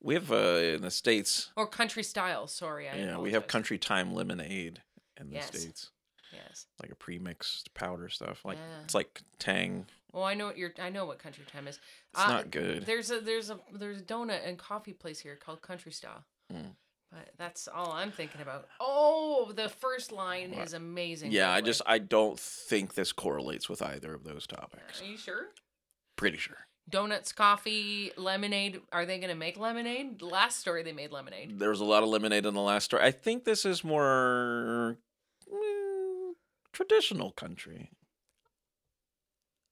We 0.04 0.13
have 0.16 0.32
uh, 0.32 0.36
in 0.76 0.82
the 0.82 0.92
states. 0.92 1.50
or 1.56 1.66
country 1.66 2.04
style, 2.04 2.46
sorry. 2.48 2.89
I 2.89 2.96
yeah, 2.98 3.18
we 3.18 3.32
have 3.32 3.48
country 3.48 3.78
time 3.78 4.13
lemonade 4.13 4.82
in 5.20 5.30
the 5.30 5.36
Yes. 5.36 5.48
states, 5.48 5.92
Yes. 6.32 6.68
like 6.82 6.92
a 6.92 6.96
pre-mixed 6.96 7.74
powder 7.74 8.10
stuff. 8.10 8.44
Like 8.46 8.58
Yeah. 8.58 8.82
it's 8.84 8.94
like 8.94 9.22
Tang. 9.39 9.86
Well, 10.12 10.24
I 10.26 10.34
know 10.36 10.46
what 10.48 10.58
you're 10.58 10.74
I 10.78 10.89
know 10.89 11.06
what 11.06 11.18
Country 11.20 11.44
Time 11.52 11.68
is. 11.68 11.78
It's 12.12 12.20
Uh, 12.22 12.28
not 12.28 12.52
good. 12.52 12.86
There's 12.86 13.10
a 13.12 13.20
there's 13.22 13.50
a 13.50 13.60
there's 13.72 14.02
a 14.02 14.04
donut 14.04 14.46
and 14.48 14.60
coffee 14.60 14.94
place 14.94 15.20
here 15.20 15.36
called 15.38 15.62
Country 15.62 15.92
Style. 15.92 16.24
Mm. 16.52 16.76
But 17.10 17.30
that's 17.38 17.68
all 17.68 17.92
I'm 17.92 18.12
thinking 18.12 18.42
about. 18.42 18.68
Oh, 18.80 19.52
the 19.54 19.70
first 19.70 20.12
line 20.12 20.52
What? 20.56 20.66
is 20.68 20.74
amazing. 20.74 21.32
Yeah, 21.32 21.50
I 21.52 21.58
way. 21.58 21.62
just 21.66 21.82
I 21.86 21.98
don't 22.00 22.39
think 22.39 22.96
this 22.96 23.12
correlates 23.13 23.70
with 23.70 23.82
either 23.82 24.13
of 24.13 24.24
those 24.24 24.46
topics. 24.48 25.02
Are 25.02 25.06
you 25.06 25.18
sure? 25.18 25.50
Pretty 26.16 26.38
sure. 26.38 26.68
Donuts, 26.89 27.32
coffee, 27.32 28.12
lemonade. 28.17 28.82
Are 28.91 29.06
they 29.06 29.19
gonna 29.19 29.36
make 29.36 29.58
lemonade? 29.58 30.22
Last 30.22 30.60
story 30.60 30.84
they 30.84 30.91
made 30.91 31.12
lemonade. 31.12 31.58
There 31.60 31.69
was 31.69 31.80
a 31.80 31.86
lot 31.86 32.04
of 32.04 32.10
lemonade 32.10 32.46
in 32.46 32.54
the 32.54 32.62
last 32.62 32.86
story. 32.86 33.04
I 33.04 33.12
think 33.12 33.46
this 33.46 33.65
is 33.65 33.84
more 33.84 34.98
mm, 35.52 36.34
traditional 36.74 37.32
country. 37.32 37.91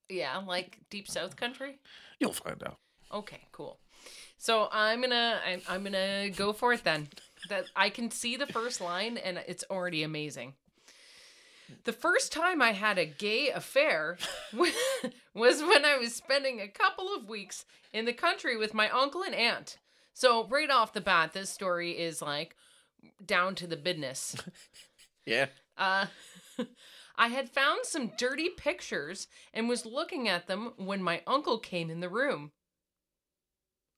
Yeah, 0.08 0.38
like 0.38 0.78
deep 0.90 1.08
south 1.08 1.36
country. 1.36 1.78
You'll 2.18 2.32
find 2.32 2.62
out. 2.64 2.78
Okay, 3.12 3.42
cool. 3.52 3.78
So 4.38 4.68
I'm 4.72 5.00
gonna 5.00 5.40
I'm, 5.46 5.62
I'm 5.68 5.84
gonna 5.84 6.30
go 6.30 6.52
for 6.52 6.72
it 6.72 6.82
then. 6.82 7.08
That 7.48 7.66
I 7.76 7.90
can 7.90 8.10
see 8.10 8.36
the 8.36 8.46
first 8.46 8.80
line 8.80 9.16
and 9.16 9.42
it's 9.46 9.64
already 9.70 10.02
amazing. 10.02 10.54
The 11.84 11.92
first 11.92 12.32
time 12.32 12.60
I 12.60 12.72
had 12.72 12.98
a 12.98 13.06
gay 13.06 13.50
affair 13.50 14.18
was 15.34 15.62
when 15.62 15.84
I 15.84 15.96
was 15.98 16.14
spending 16.14 16.60
a 16.60 16.68
couple 16.68 17.14
of 17.14 17.28
weeks 17.28 17.64
in 17.92 18.04
the 18.04 18.12
country 18.12 18.56
with 18.56 18.74
my 18.74 18.88
uncle 18.90 19.22
and 19.22 19.34
aunt. 19.34 19.78
So 20.14 20.46
right 20.46 20.70
off 20.70 20.92
the 20.92 21.00
bat, 21.00 21.32
this 21.32 21.50
story 21.50 21.92
is 21.92 22.20
like 22.22 22.56
down 23.24 23.54
to 23.56 23.66
the 23.66 23.76
business. 23.76 24.36
Yeah. 25.24 25.46
Uh, 25.78 26.06
I 27.16 27.28
had 27.28 27.48
found 27.48 27.84
some 27.84 28.12
dirty 28.18 28.48
pictures 28.48 29.28
and 29.54 29.68
was 29.68 29.86
looking 29.86 30.28
at 30.28 30.46
them 30.46 30.72
when 30.76 31.00
my 31.02 31.22
uncle 31.26 31.58
came 31.58 31.90
in 31.90 32.00
the 32.00 32.08
room. 32.08 32.50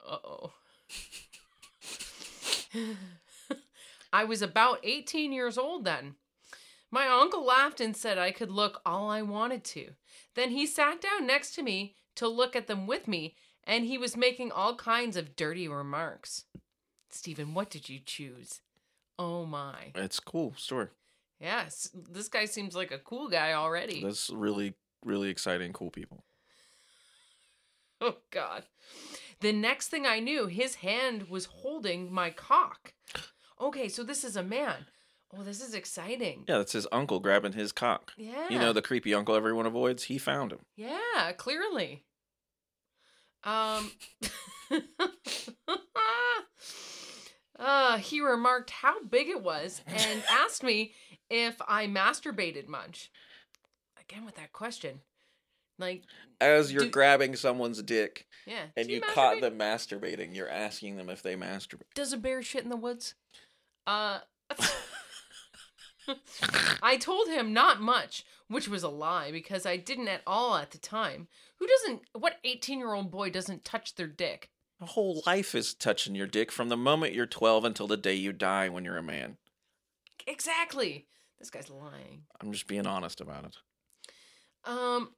Uh 0.07 0.19
oh. 0.23 0.53
I 4.13 4.25
was 4.25 4.43
about 4.43 4.81
18 4.83 5.33
years 5.33 5.57
old 5.57 5.85
then. 5.85 6.17
My 6.95 7.09
uncle 7.09 7.45
laughed 7.45 7.81
and 7.81 7.97
said 7.97 8.19
I 8.19 8.31
could 8.31 8.53
look 8.53 8.81
all 8.87 9.11
I 9.11 9.21
wanted 9.21 9.65
to. 9.65 9.95
Then 10.37 10.51
he 10.51 10.65
sat 10.65 11.01
down 11.01 11.27
next 11.27 11.57
to 11.57 11.63
me 11.65 11.97
to 12.15 12.29
look 12.29 12.55
at 12.55 12.69
them 12.69 12.87
with 12.87 13.09
me, 13.09 13.35
and 13.65 13.85
he 13.85 13.99
was 13.99 14.17
making 14.17 14.53
all 14.53 14.77
kinds 14.77 15.17
of 15.17 15.35
dirty 15.35 15.67
remarks. 15.67 16.45
Stephen, 17.11 17.53
what 17.53 17.69
did 17.69 17.89
you 17.89 17.99
choose? 17.99 18.61
Oh 19.19 19.45
my. 19.45 19.91
It's 19.97 20.21
cool 20.21 20.55
story. 20.57 20.87
Yes, 21.41 21.91
this 22.13 22.29
guy 22.29 22.45
seems 22.45 22.77
like 22.77 22.93
a 22.93 22.99
cool 22.99 23.29
guy 23.29 23.55
already. 23.55 24.01
That's 24.01 24.31
really, 24.31 24.75
really 25.05 25.31
exciting, 25.31 25.73
cool 25.73 25.91
people. 25.91 26.23
Oh 28.01 28.19
God. 28.31 28.65
The 29.41 29.53
next 29.53 29.89
thing 29.89 30.05
I 30.07 30.21
knew, 30.21 30.47
his 30.47 30.77
hand 30.77 31.29
was 31.29 31.47
holding 31.47 32.13
my 32.13 32.31
cock. 32.31 32.93
Okay, 33.61 33.89
so 33.89 34.05
this 34.05 34.25
is 34.25 34.37
a 34.37 34.43
man. 34.43 34.87
Oh, 35.37 35.43
this 35.43 35.61
is 35.63 35.75
exciting. 35.75 36.45
Yeah, 36.47 36.59
that's 36.59 36.73
his 36.73 36.87
uncle 36.93 37.19
grabbing 37.21 37.53
his 37.53 37.73
cock. 37.73 38.13
Yeah. 38.17 38.49
You 38.49 38.59
know, 38.59 38.73
the 38.73 38.83
creepy 38.83 39.15
uncle 39.15 39.35
everyone 39.35 39.67
avoids? 39.67 40.05
He 40.05 40.19
found 40.19 40.53
him. 40.53 40.61
Yeah, 40.77 41.33
clearly. 41.37 42.05
Um 43.43 43.91
uh, 47.59 47.99
he 47.99 48.21
remarked 48.21 48.71
how 48.71 49.03
big 49.05 49.29
it 49.29 49.43
was 49.43 49.83
and 49.87 50.23
asked 50.31 50.63
me 50.63 50.93
if 51.31 51.61
I 51.69 51.87
masturbated 51.87 52.69
much. 52.69 53.11
Again 54.01 54.25
with 54.25 54.37
that 54.37 54.53
question. 54.53 55.01
Like, 55.79 56.05
As 56.41 56.73
you're 56.73 56.85
Do- 56.85 56.91
grabbing 56.91 57.35
someone's 57.37 57.83
dick 57.83 58.27
yeah. 58.47 58.67
and 58.77 58.87
do 58.87 58.95
you, 58.95 59.01
caught 59.01 59.41
them 59.41 59.59
masturbating, 59.59 60.35
you're 60.35 60.49
asking 60.49 60.97
them 60.97 61.11
if 61.11 61.21
they 61.23 61.35
masturbate. 61.35 61.83
Does 61.95 62.13
a 62.13 62.17
bear 62.17 62.43
shit 62.43 62.63
in 62.65 62.71
the 62.71 62.77
woods? 62.77 63.15
Uh 63.87 64.21
I 66.83 66.97
told 66.97 67.29
him 67.29 67.53
not 67.53 67.81
much, 67.81 68.25
which 68.49 68.69
was 68.69 68.83
a 68.83 68.89
lie 68.89 69.31
because 69.33 69.67
I 69.67 69.77
didn't 69.77 70.09
at 70.09 70.23
all 70.27 70.57
at 70.57 70.71
the 70.71 70.79
time. 70.79 71.29
Who 71.59 71.67
doesn't 71.67 72.03
what 72.13 72.43
18-year-old 72.45 73.11
boy 73.11 73.31
doesn't 73.31 73.65
touch 73.65 73.95
their 73.95 74.07
dick? 74.07 74.51
A 74.81 74.87
whole 74.87 75.23
life 75.27 75.55
is 75.55 75.75
touching 75.75 76.15
your 76.15 76.27
dick 76.27 76.51
from 76.51 76.69
the 76.69 76.77
moment 76.77 77.15
you're 77.15 77.27
12 77.27 77.65
until 77.65 77.87
the 77.87 77.97
day 77.97 78.15
you 78.15 78.33
die 78.33 78.69
when 78.69 78.85
you're 78.85 78.99
a 78.99 79.03
man. 79.03 79.37
Exactly. 80.27 81.07
This 81.39 81.51
guy's 81.51 81.71
lying. 81.71 82.23
I'm 82.41 82.53
just 82.53 82.67
being 82.67 82.87
honest 82.87 83.21
about 83.21 83.45
it. 83.45 83.57
Um 84.65 85.11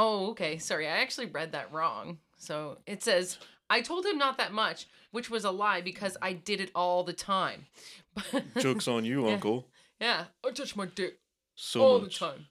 Oh, 0.00 0.30
okay. 0.30 0.58
Sorry. 0.58 0.86
I 0.86 0.98
actually 0.98 1.26
read 1.26 1.52
that 1.52 1.72
wrong. 1.72 2.18
So, 2.36 2.78
it 2.86 3.02
says 3.02 3.36
I 3.70 3.80
told 3.82 4.06
him 4.06 4.18
not 4.18 4.38
that 4.38 4.52
much, 4.52 4.86
which 5.10 5.30
was 5.30 5.44
a 5.44 5.50
lie 5.50 5.80
because 5.80 6.16
I 6.22 6.32
did 6.32 6.60
it 6.60 6.70
all 6.74 7.04
the 7.04 7.12
time. 7.12 7.66
Joke's 8.58 8.88
on 8.88 9.04
you, 9.04 9.26
Yeah. 9.26 9.34
Uncle. 9.34 9.66
yeah, 10.00 10.24
I 10.44 10.50
touch 10.50 10.74
my 10.76 10.86
dick 10.86 11.18
So 11.54 11.80
all 11.82 12.00
much. 12.00 12.18
the 12.18 12.26
time. 12.26 12.46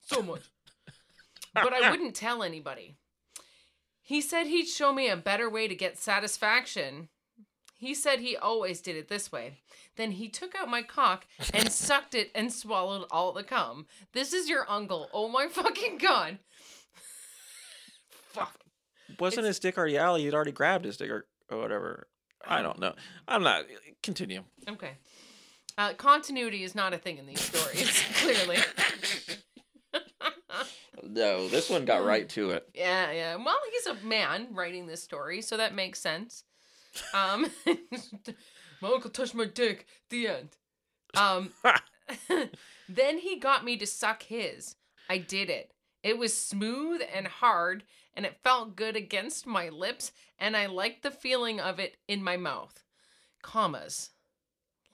So 0.00 0.22
much. 0.22 0.42
but 1.54 1.72
I 1.72 1.90
wouldn't 1.90 2.14
tell 2.14 2.42
anybody. 2.42 2.96
He 4.02 4.20
said 4.20 4.46
he'd 4.46 4.66
show 4.66 4.92
me 4.92 5.08
a 5.08 5.16
better 5.16 5.48
way 5.50 5.66
to 5.68 5.74
get 5.74 5.98
satisfaction. 5.98 7.08
He 7.78 7.92
said 7.94 8.20
he 8.20 8.36
always 8.36 8.80
did 8.80 8.96
it 8.96 9.08
this 9.08 9.30
way. 9.30 9.58
Then 9.96 10.12
he 10.12 10.28
took 10.28 10.54
out 10.54 10.68
my 10.70 10.82
cock 10.82 11.26
and 11.52 11.70
sucked 11.72 12.14
it 12.14 12.30
and 12.34 12.52
swallowed 12.52 13.06
all 13.10 13.32
the 13.32 13.42
cum. 13.42 13.86
This 14.12 14.32
is 14.32 14.48
your 14.48 14.64
uncle. 14.70 15.08
Oh 15.12 15.28
my 15.28 15.48
fucking 15.48 15.98
god. 15.98 16.38
Fuck. 18.32 18.60
Wasn't 19.18 19.46
his 19.46 19.58
dick 19.58 19.78
already 19.78 19.98
out? 19.98 20.20
He'd 20.20 20.34
already 20.34 20.52
grabbed 20.52 20.84
his 20.84 20.96
dick 20.96 21.10
or, 21.10 21.26
or 21.50 21.58
whatever. 21.58 22.08
I 22.46 22.62
don't 22.62 22.78
know. 22.78 22.94
I'm 23.26 23.42
not. 23.42 23.64
Continue. 24.02 24.44
Okay. 24.68 24.92
Uh, 25.78 25.92
continuity 25.94 26.62
is 26.62 26.74
not 26.74 26.94
a 26.94 26.98
thing 26.98 27.18
in 27.18 27.26
these 27.26 27.40
stories, 27.40 28.02
clearly. 28.14 28.56
No, 31.02 31.48
this 31.48 31.68
one 31.68 31.84
got 31.84 32.04
right 32.04 32.28
to 32.30 32.50
it. 32.50 32.68
Yeah, 32.74 33.12
yeah. 33.12 33.36
Well, 33.36 33.58
he's 33.72 33.86
a 33.86 34.06
man 34.06 34.48
writing 34.52 34.86
this 34.86 35.02
story, 35.02 35.42
so 35.42 35.56
that 35.56 35.74
makes 35.74 36.00
sense. 36.00 36.44
Um, 37.14 37.46
my 37.66 38.88
uncle 38.88 39.10
touched 39.10 39.34
my 39.34 39.44
dick. 39.44 39.86
The 40.10 40.28
end. 40.28 40.48
Um, 41.16 41.52
then 42.88 43.18
he 43.18 43.38
got 43.38 43.64
me 43.64 43.76
to 43.76 43.86
suck 43.86 44.22
his. 44.24 44.76
I 45.08 45.18
did 45.18 45.50
it. 45.50 45.72
It 46.02 46.18
was 46.18 46.36
smooth 46.36 47.02
and 47.14 47.26
hard, 47.26 47.84
and 48.16 48.26
it 48.26 48.38
felt 48.42 48.74
good 48.76 48.96
against 48.96 49.46
my 49.46 49.68
lips, 49.68 50.10
and 50.38 50.56
I 50.56 50.66
liked 50.66 51.02
the 51.02 51.10
feeling 51.10 51.60
of 51.60 51.78
it 51.78 51.96
in 52.08 52.22
my 52.22 52.36
mouth. 52.36 52.82
Commas. 53.42 54.10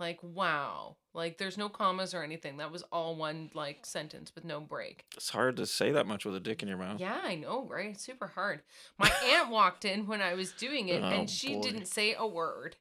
Like, 0.00 0.18
wow. 0.22 0.96
Like, 1.14 1.38
there's 1.38 1.56
no 1.58 1.68
commas 1.68 2.12
or 2.14 2.24
anything. 2.24 2.56
That 2.56 2.72
was 2.72 2.82
all 2.90 3.14
one, 3.14 3.50
like, 3.54 3.86
sentence 3.86 4.32
with 4.34 4.44
no 4.44 4.58
break. 4.60 5.04
It's 5.16 5.28
hard 5.30 5.56
to 5.58 5.66
say 5.66 5.92
that 5.92 6.06
much 6.06 6.24
with 6.24 6.34
a 6.34 6.40
dick 6.40 6.62
in 6.62 6.68
your 6.68 6.78
mouth. 6.78 6.98
Yeah, 6.98 7.20
I 7.22 7.36
know, 7.36 7.64
right? 7.70 7.90
It's 7.90 8.02
super 8.04 8.26
hard. 8.28 8.62
My 8.98 9.10
aunt 9.24 9.50
walked 9.50 9.84
in 9.84 10.06
when 10.06 10.20
I 10.20 10.34
was 10.34 10.52
doing 10.52 10.88
it, 10.88 11.02
Oh, 11.02 11.06
and 11.06 11.30
she 11.30 11.54
boy. 11.54 11.62
didn't 11.62 11.86
say 11.86 12.16
a 12.18 12.26
word. 12.26 12.76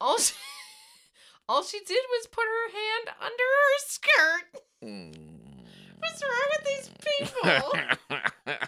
All 0.00 0.18
she, 0.18 0.34
all 1.48 1.62
she 1.62 1.78
did 1.80 2.02
was 2.10 2.26
put 2.26 2.44
her 2.44 2.70
hand 2.72 3.16
under 3.20 3.44
her 3.44 3.78
skirt. 3.78 4.62
Mm. 4.82 5.14
What's 5.98 6.22
wrong 6.22 6.48
with 6.56 6.64
these 6.66 6.90
people? 7.28 7.72
Ugh. 8.10 8.28
it 8.46 8.48
hurts. 8.48 8.48
Okay. 8.50 8.66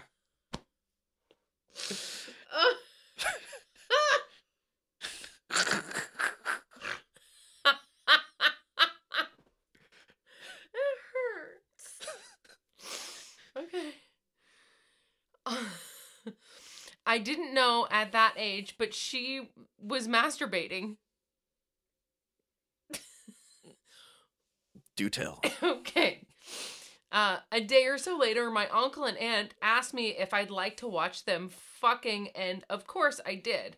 I 17.05 17.19
didn't 17.19 17.53
know 17.53 17.87
at 17.91 18.11
that 18.13 18.33
age, 18.37 18.73
but 18.79 18.93
she 18.93 19.51
was 19.79 20.07
masturbating. 20.07 20.97
Do 24.95 25.09
tell. 25.09 25.41
okay. 25.63 26.25
Uh, 27.13 27.37
a 27.51 27.61
day 27.61 27.85
or 27.85 27.99
so 27.99 28.17
later, 28.17 28.49
my 28.49 28.67
uncle 28.69 29.05
and 29.05 29.17
aunt 29.19 29.53
asked 29.61 29.93
me 29.93 30.15
if 30.17 30.33
I'd 30.33 30.49
like 30.49 30.77
to 30.77 30.87
watch 30.87 31.25
them 31.25 31.47
fucking, 31.47 32.29
and 32.29 32.63
of 32.71 32.87
course 32.87 33.21
I 33.23 33.35
did. 33.35 33.77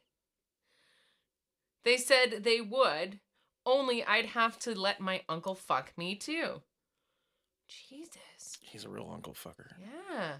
They 1.83 1.97
said 1.97 2.43
they 2.43 2.61
would, 2.61 3.19
only 3.65 4.05
I'd 4.05 4.27
have 4.27 4.57
to 4.59 4.73
let 4.73 5.01
my 5.01 5.21
uncle 5.27 5.53
fuck 5.53 5.91
me 5.97 6.15
too. 6.15 6.61
Jesus. 7.67 8.57
He's 8.61 8.85
a 8.85 8.89
real 8.89 9.11
uncle 9.13 9.33
fucker. 9.33 9.73
Yeah. 9.81 10.35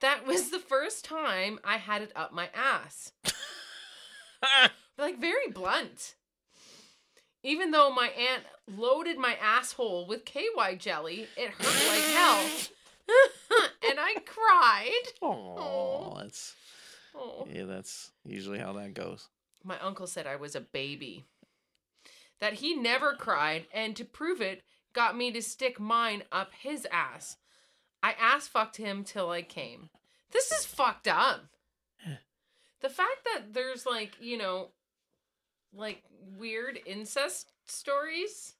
That 0.00 0.26
was 0.26 0.50
the 0.50 0.58
first 0.58 1.04
time 1.04 1.60
I 1.62 1.76
had 1.76 2.02
it 2.02 2.12
up 2.16 2.32
my 2.32 2.50
ass. 2.52 3.12
like 4.98 5.20
very 5.20 5.48
blunt. 5.52 6.16
Even 7.44 7.70
though 7.70 7.92
my 7.92 8.08
aunt 8.08 8.42
loaded 8.66 9.18
my 9.18 9.36
asshole 9.40 10.06
with 10.06 10.24
KY 10.24 10.76
jelly, 10.78 11.28
it 11.36 11.50
hurt 11.50 11.88
like 11.88 12.02
hell. 12.04 12.48
and 13.88 14.00
I 14.00 14.14
cried. 14.24 15.12
Oh, 15.22 16.16
that's 16.20 16.54
Oh. 17.14 17.46
yeah. 17.48 17.64
That's 17.64 18.10
usually 18.24 18.58
how 18.58 18.72
that 18.72 18.94
goes. 18.94 19.28
My 19.62 19.78
uncle 19.78 20.06
said 20.06 20.26
I 20.26 20.36
was 20.36 20.56
a 20.56 20.60
baby. 20.60 21.24
That 22.40 22.54
he 22.54 22.74
never 22.74 23.12
cried, 23.14 23.66
and 23.72 23.94
to 23.96 24.04
prove 24.04 24.40
it, 24.40 24.62
got 24.92 25.16
me 25.16 25.30
to 25.32 25.40
stick 25.40 25.78
mine 25.78 26.24
up 26.32 26.50
his 26.58 26.86
ass. 26.90 27.36
I 28.02 28.12
ass 28.18 28.48
fucked 28.48 28.78
him 28.78 29.04
till 29.04 29.30
I 29.30 29.42
came. 29.42 29.90
This 30.32 30.50
is 30.50 30.66
fucked 30.66 31.06
up. 31.06 31.44
Eh. 32.04 32.16
The 32.80 32.88
fact 32.88 33.24
that 33.24 33.52
there's 33.54 33.86
like, 33.86 34.16
you 34.20 34.36
know, 34.36 34.70
like 35.76 36.02
weird 36.38 36.78
incest 36.86 37.52
stories. 37.66 38.54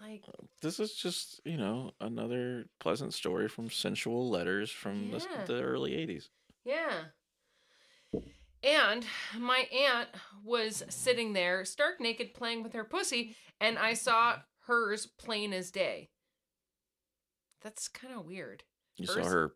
Like, 0.00 0.24
This 0.60 0.78
is 0.78 0.94
just 0.94 1.40
you 1.44 1.56
know 1.56 1.92
another 2.00 2.66
pleasant 2.80 3.14
story 3.14 3.48
from 3.48 3.70
sensual 3.70 4.28
letters 4.28 4.70
from 4.70 5.10
the, 5.10 5.26
the 5.46 5.62
early 5.62 5.92
'80s. 5.92 6.28
Yeah. 6.64 6.90
And 8.62 9.06
my 9.38 9.68
aunt 9.72 10.08
was 10.44 10.82
sitting 10.88 11.32
there, 11.34 11.64
stark 11.64 12.00
naked, 12.00 12.34
playing 12.34 12.62
with 12.62 12.72
her 12.72 12.84
pussy, 12.84 13.36
and 13.60 13.78
I 13.78 13.94
saw 13.94 14.36
hers 14.66 15.06
plain 15.06 15.52
as 15.52 15.70
day. 15.70 16.10
That's 17.62 17.86
kind 17.88 18.14
of 18.14 18.26
weird. 18.26 18.64
You 18.96 19.06
Hers- 19.06 19.14
saw 19.14 19.24
her 19.30 19.52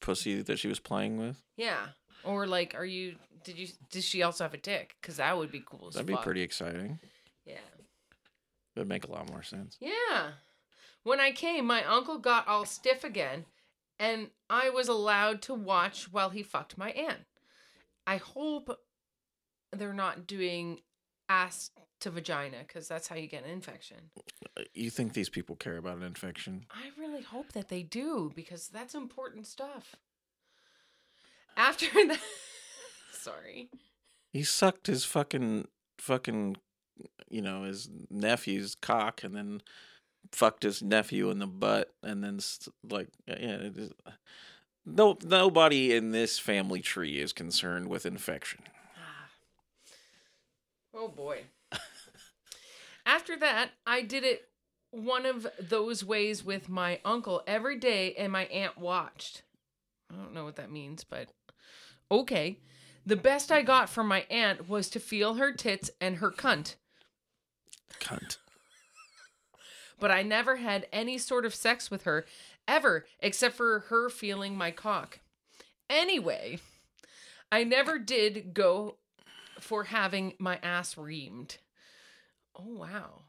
pussy 0.00 0.42
that 0.42 0.58
she 0.58 0.68
was 0.68 0.80
playing 0.80 1.18
with. 1.18 1.42
Yeah. 1.56 1.88
Or 2.24 2.46
like, 2.46 2.74
are 2.76 2.84
you? 2.84 3.16
Did 3.44 3.58
you? 3.58 3.68
Does 3.90 4.04
she 4.04 4.22
also 4.22 4.44
have 4.44 4.54
a 4.54 4.58
dick? 4.58 4.96
Because 5.00 5.16
that 5.16 5.36
would 5.36 5.50
be 5.50 5.62
cool. 5.64 5.90
That'd 5.90 6.06
be 6.06 6.14
fuck. 6.14 6.24
pretty 6.24 6.42
exciting. 6.42 6.98
Yeah. 7.44 7.54
It 8.74 8.80
would 8.80 8.88
make 8.88 9.04
a 9.04 9.10
lot 9.10 9.28
more 9.28 9.42
sense. 9.42 9.76
Yeah. 9.80 10.30
When 11.02 11.20
I 11.20 11.32
came, 11.32 11.66
my 11.66 11.84
uncle 11.84 12.18
got 12.18 12.46
all 12.46 12.64
stiff 12.64 13.02
again, 13.04 13.44
and 13.98 14.30
I 14.48 14.70
was 14.70 14.88
allowed 14.88 15.42
to 15.42 15.54
watch 15.54 16.10
while 16.12 16.30
he 16.30 16.42
fucked 16.42 16.78
my 16.78 16.90
aunt. 16.90 17.26
I 18.06 18.16
hope 18.16 18.78
they're 19.72 19.92
not 19.92 20.26
doing 20.26 20.80
ass 21.28 21.70
to 22.00 22.10
vagina 22.10 22.58
because 22.66 22.88
that's 22.88 23.08
how 23.08 23.16
you 23.16 23.28
get 23.28 23.44
an 23.44 23.50
infection. 23.50 23.96
You 24.74 24.90
think 24.90 25.12
these 25.12 25.28
people 25.28 25.56
care 25.56 25.76
about 25.76 25.96
an 25.96 26.02
infection? 26.02 26.66
I 26.70 26.90
really 27.00 27.22
hope 27.22 27.52
that 27.52 27.68
they 27.68 27.82
do 27.82 28.32
because 28.34 28.68
that's 28.68 28.94
important 28.94 29.46
stuff. 29.46 29.96
After 31.56 31.86
that, 32.08 32.20
sorry. 33.12 33.68
He 34.32 34.42
sucked 34.42 34.86
his 34.86 35.04
fucking 35.04 35.68
fucking, 35.98 36.56
you 37.28 37.42
know, 37.42 37.64
his 37.64 37.88
nephew's 38.10 38.74
cock, 38.74 39.22
and 39.22 39.34
then 39.34 39.62
fucked 40.32 40.62
his 40.62 40.82
nephew 40.82 41.30
in 41.30 41.38
the 41.38 41.46
butt, 41.46 41.92
and 42.02 42.24
then 42.24 42.36
s- 42.36 42.68
like, 42.88 43.08
yeah, 43.26 43.34
it 43.36 43.76
is, 43.76 43.92
no, 44.86 45.16
nobody 45.22 45.94
in 45.94 46.10
this 46.12 46.38
family 46.38 46.80
tree 46.80 47.20
is 47.20 47.32
concerned 47.32 47.88
with 47.88 48.06
infection. 48.06 48.60
Ah. 48.96 49.28
Oh 50.94 51.08
boy. 51.08 51.42
After 53.06 53.36
that, 53.38 53.70
I 53.86 54.02
did 54.02 54.24
it 54.24 54.48
one 54.90 55.26
of 55.26 55.46
those 55.60 56.04
ways 56.04 56.44
with 56.44 56.68
my 56.68 57.00
uncle 57.04 57.42
every 57.46 57.78
day, 57.78 58.14
and 58.14 58.32
my 58.32 58.44
aunt 58.46 58.78
watched. 58.78 59.42
I 60.10 60.16
don't 60.16 60.34
know 60.34 60.44
what 60.44 60.56
that 60.56 60.70
means, 60.70 61.04
but 61.04 61.28
okay. 62.10 62.58
The 63.04 63.16
best 63.16 63.50
I 63.50 63.62
got 63.62 63.88
from 63.88 64.06
my 64.06 64.26
aunt 64.30 64.68
was 64.68 64.88
to 64.90 65.00
feel 65.00 65.34
her 65.34 65.52
tits 65.52 65.90
and 66.00 66.16
her 66.16 66.30
cunt, 66.30 66.76
Cunt. 67.98 68.36
but 69.98 70.12
I 70.12 70.22
never 70.22 70.56
had 70.56 70.86
any 70.92 71.18
sort 71.18 71.44
of 71.44 71.54
sex 71.54 71.90
with 71.90 72.04
her 72.04 72.24
ever, 72.68 73.04
except 73.18 73.56
for 73.56 73.80
her 73.88 74.08
feeling 74.08 74.56
my 74.56 74.70
cock. 74.70 75.18
Anyway, 75.90 76.60
I 77.50 77.64
never 77.64 77.98
did 77.98 78.54
go 78.54 78.98
for 79.58 79.84
having 79.84 80.34
my 80.38 80.58
ass 80.62 80.94
reamed. 80.94 81.58
Oh, 82.56 82.76
wow. 82.76 83.22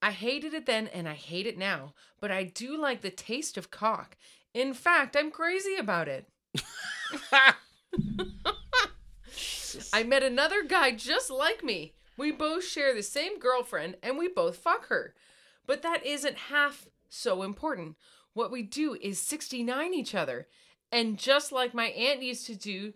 I 0.00 0.10
hated 0.12 0.54
it 0.54 0.66
then 0.66 0.86
and 0.88 1.08
I 1.08 1.14
hate 1.14 1.46
it 1.46 1.58
now, 1.58 1.94
but 2.20 2.30
I 2.30 2.44
do 2.44 2.76
like 2.80 3.02
the 3.02 3.10
taste 3.10 3.56
of 3.56 3.70
cock. 3.70 4.16
In 4.54 4.72
fact, 4.72 5.16
I'm 5.16 5.30
crazy 5.30 5.76
about 5.76 6.08
it. 6.08 6.28
I 9.92 10.02
met 10.02 10.22
another 10.22 10.62
guy 10.62 10.92
just 10.92 11.30
like 11.30 11.62
me. 11.62 11.94
We 12.16 12.32
both 12.32 12.64
share 12.64 12.94
the 12.94 13.02
same 13.02 13.38
girlfriend 13.38 13.96
and 14.02 14.18
we 14.18 14.28
both 14.28 14.56
fuck 14.56 14.88
her. 14.88 15.14
But 15.66 15.82
that 15.82 16.06
isn't 16.06 16.36
half 16.36 16.86
so 17.08 17.42
important. 17.42 17.96
What 18.32 18.50
we 18.50 18.62
do 18.62 18.96
is 19.00 19.20
69 19.20 19.94
each 19.94 20.14
other. 20.14 20.46
And 20.92 21.18
just 21.18 21.52
like 21.52 21.74
my 21.74 21.86
aunt 21.86 22.22
used 22.22 22.46
to 22.46 22.56
do, 22.56 22.92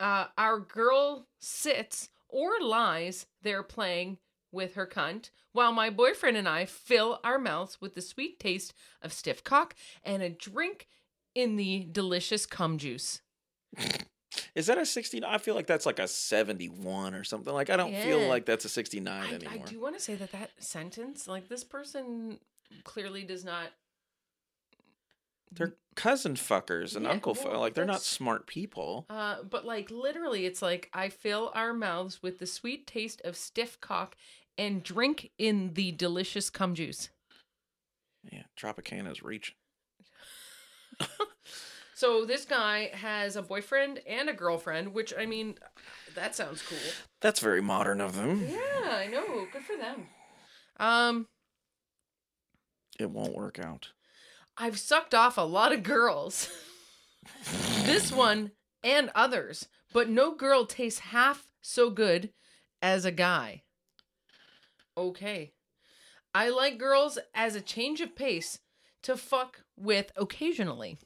uh, 0.00 0.26
our 0.38 0.58
girl 0.58 1.26
sits 1.38 2.08
or 2.28 2.60
lies 2.60 3.26
there 3.42 3.62
playing 3.62 4.18
with 4.50 4.74
her 4.74 4.86
cunt, 4.86 5.30
while 5.52 5.72
my 5.72 5.90
boyfriend 5.90 6.36
and 6.36 6.48
I 6.48 6.64
fill 6.64 7.20
our 7.24 7.38
mouths 7.38 7.80
with 7.80 7.94
the 7.94 8.00
sweet 8.00 8.38
taste 8.38 8.74
of 9.00 9.12
stiff 9.12 9.44
cock 9.44 9.74
and 10.02 10.22
a 10.22 10.30
drink 10.30 10.88
in 11.34 11.56
the 11.56 11.86
delicious 11.90 12.46
cum 12.46 12.78
juice. 12.78 13.20
Is 14.54 14.66
that 14.66 14.78
a 14.78 14.84
69? 14.86 15.28
I 15.30 15.38
feel 15.38 15.54
like 15.54 15.66
that's 15.66 15.86
like 15.86 15.98
a 15.98 16.06
71 16.08 17.14
or 17.14 17.24
something. 17.24 17.52
Like, 17.52 17.70
I 17.70 17.76
don't 17.76 17.94
feel 17.94 18.26
like 18.28 18.44
that's 18.46 18.64
a 18.64 18.68
69 18.68 19.22
I, 19.22 19.26
I 19.30 19.34
anymore. 19.34 19.66
do 19.66 19.80
want 19.80 19.96
to 19.96 20.00
say 20.02 20.14
that 20.14 20.32
that 20.32 20.50
sentence, 20.58 21.26
like 21.26 21.48
this 21.48 21.64
person 21.64 22.38
clearly 22.84 23.22
does 23.24 23.44
not. 23.44 23.68
They're 25.54 25.74
cousin 25.94 26.34
fuckers 26.34 26.96
and 26.96 27.04
Yeah, 27.04 27.10
uncle 27.12 27.34
fu- 27.34 27.48
well, 27.50 27.60
Like, 27.60 27.74
they're 27.74 27.84
not 27.84 28.00
smart 28.00 28.46
people. 28.46 29.04
Uh, 29.10 29.42
but 29.42 29.66
like 29.66 29.90
literally, 29.90 30.46
it's 30.46 30.62
like 30.62 30.88
I 30.94 31.08
fill 31.10 31.50
our 31.54 31.74
mouths 31.74 32.22
with 32.22 32.38
the 32.38 32.46
sweet 32.46 32.86
taste 32.86 33.20
of 33.24 33.36
stiff 33.36 33.78
cock 33.80 34.16
and 34.56 34.82
drink 34.82 35.30
in 35.38 35.74
the 35.74 35.92
delicious 35.92 36.48
cum 36.50 36.74
juice. 36.74 37.10
Yeah, 38.30 38.44
Tropicana's 38.58 39.22
reaching. 39.22 39.54
So 41.94 42.24
this 42.24 42.44
guy 42.44 42.90
has 42.94 43.36
a 43.36 43.42
boyfriend 43.42 44.00
and 44.06 44.28
a 44.28 44.32
girlfriend, 44.32 44.94
which 44.94 45.12
I 45.16 45.26
mean, 45.26 45.56
that 46.14 46.34
sounds 46.34 46.62
cool. 46.62 46.78
That's 47.20 47.40
very 47.40 47.60
modern 47.60 48.00
of 48.00 48.16
them. 48.16 48.46
Yeah, 48.48 48.90
I 48.90 49.08
know. 49.10 49.46
Good 49.52 49.62
for 49.62 49.76
them. 49.76 50.06
Um, 50.78 51.26
It 52.98 53.10
won't 53.10 53.36
work 53.36 53.58
out. 53.58 53.90
I've 54.56 54.78
sucked 54.78 55.14
off 55.14 55.36
a 55.38 55.42
lot 55.42 55.72
of 55.72 55.82
girls. 55.82 56.48
this 57.84 58.10
one 58.12 58.52
and 58.82 59.10
others, 59.14 59.68
but 59.92 60.08
no 60.08 60.34
girl 60.34 60.66
tastes 60.66 61.00
half 61.00 61.48
so 61.60 61.90
good 61.90 62.30
as 62.80 63.04
a 63.04 63.12
guy. 63.12 63.62
Okay. 64.96 65.52
I 66.34 66.48
like 66.48 66.78
girls 66.78 67.18
as 67.34 67.54
a 67.54 67.60
change 67.60 68.00
of 68.00 68.16
pace 68.16 68.58
to 69.02 69.16
fuck 69.16 69.60
with 69.76 70.10
occasionally. 70.16 70.98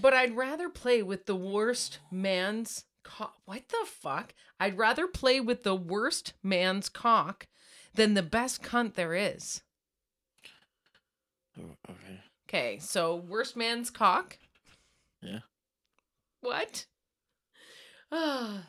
But 0.00 0.14
I'd 0.14 0.36
rather 0.36 0.68
play 0.68 1.02
with 1.02 1.26
the 1.26 1.36
worst 1.36 1.98
man's 2.10 2.84
cock. 3.02 3.34
What 3.44 3.68
the 3.68 3.86
fuck? 3.86 4.34
I'd 4.58 4.78
rather 4.78 5.06
play 5.06 5.40
with 5.40 5.62
the 5.62 5.74
worst 5.74 6.34
man's 6.42 6.88
cock 6.88 7.46
than 7.94 8.14
the 8.14 8.22
best 8.22 8.62
cunt 8.62 8.94
there 8.94 9.14
is. 9.14 9.62
Oh, 11.58 11.76
Okay. 11.88 12.20
Okay, 12.48 12.78
so 12.80 13.14
worst 13.14 13.56
man's 13.56 13.90
cock. 13.90 14.38
Yeah. 15.22 15.40
What? 16.40 16.86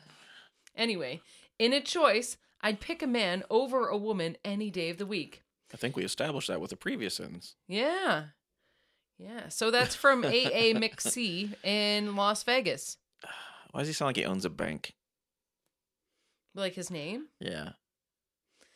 Anyway, 0.74 1.20
in 1.58 1.74
a 1.74 1.82
choice, 1.82 2.38
I'd 2.62 2.80
pick 2.80 3.02
a 3.02 3.06
man 3.06 3.42
over 3.50 3.88
a 3.88 3.96
woman 3.96 4.38
any 4.42 4.70
day 4.70 4.88
of 4.88 4.96
the 4.96 5.04
week. 5.04 5.42
I 5.72 5.76
think 5.76 5.96
we 5.96 6.04
established 6.04 6.48
that 6.48 6.62
with 6.62 6.70
the 6.70 6.76
previous 6.76 7.16
sentence. 7.16 7.56
Yeah. 7.68 8.26
Yeah. 9.22 9.48
So 9.48 9.70
that's 9.70 9.94
from 9.94 10.24
AA 10.24 10.28
McC 10.74 11.54
in 11.64 12.16
Las 12.16 12.42
Vegas. 12.42 12.96
Why 13.70 13.80
does 13.80 13.88
he 13.88 13.94
sound 13.94 14.08
like 14.08 14.16
he 14.16 14.24
owns 14.24 14.44
a 14.44 14.50
bank? 14.50 14.94
Like 16.54 16.74
his 16.74 16.90
name? 16.90 17.26
Yeah. 17.40 17.70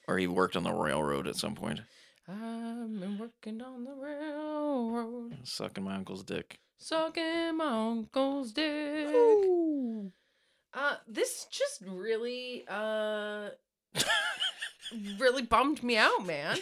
Or 0.09 0.19
he 0.19 0.27
worked 0.27 0.57
on 0.57 0.63
the 0.63 0.73
railroad 0.73 1.27
at 1.27 1.37
some 1.37 1.55
point. 1.55 1.81
I've 2.29 3.01
been 3.01 3.19
working 3.19 3.61
on 3.61 3.85
the 3.85 3.93
railroad, 3.95 5.37
Sucking 5.45 5.85
my 5.85 5.95
uncle's 5.95 6.25
dick. 6.25 6.59
sucking 6.79 7.57
my 7.57 7.89
uncle's 7.91 8.53
dick. 8.53 9.09
Uh, 10.75 10.97
this 11.07 11.47
just 11.51 11.83
really, 11.87 12.65
uh, 12.69 13.51
really 15.19 15.43
bummed 15.43 15.83
me 15.83 15.97
out, 15.97 16.27
man. 16.27 16.59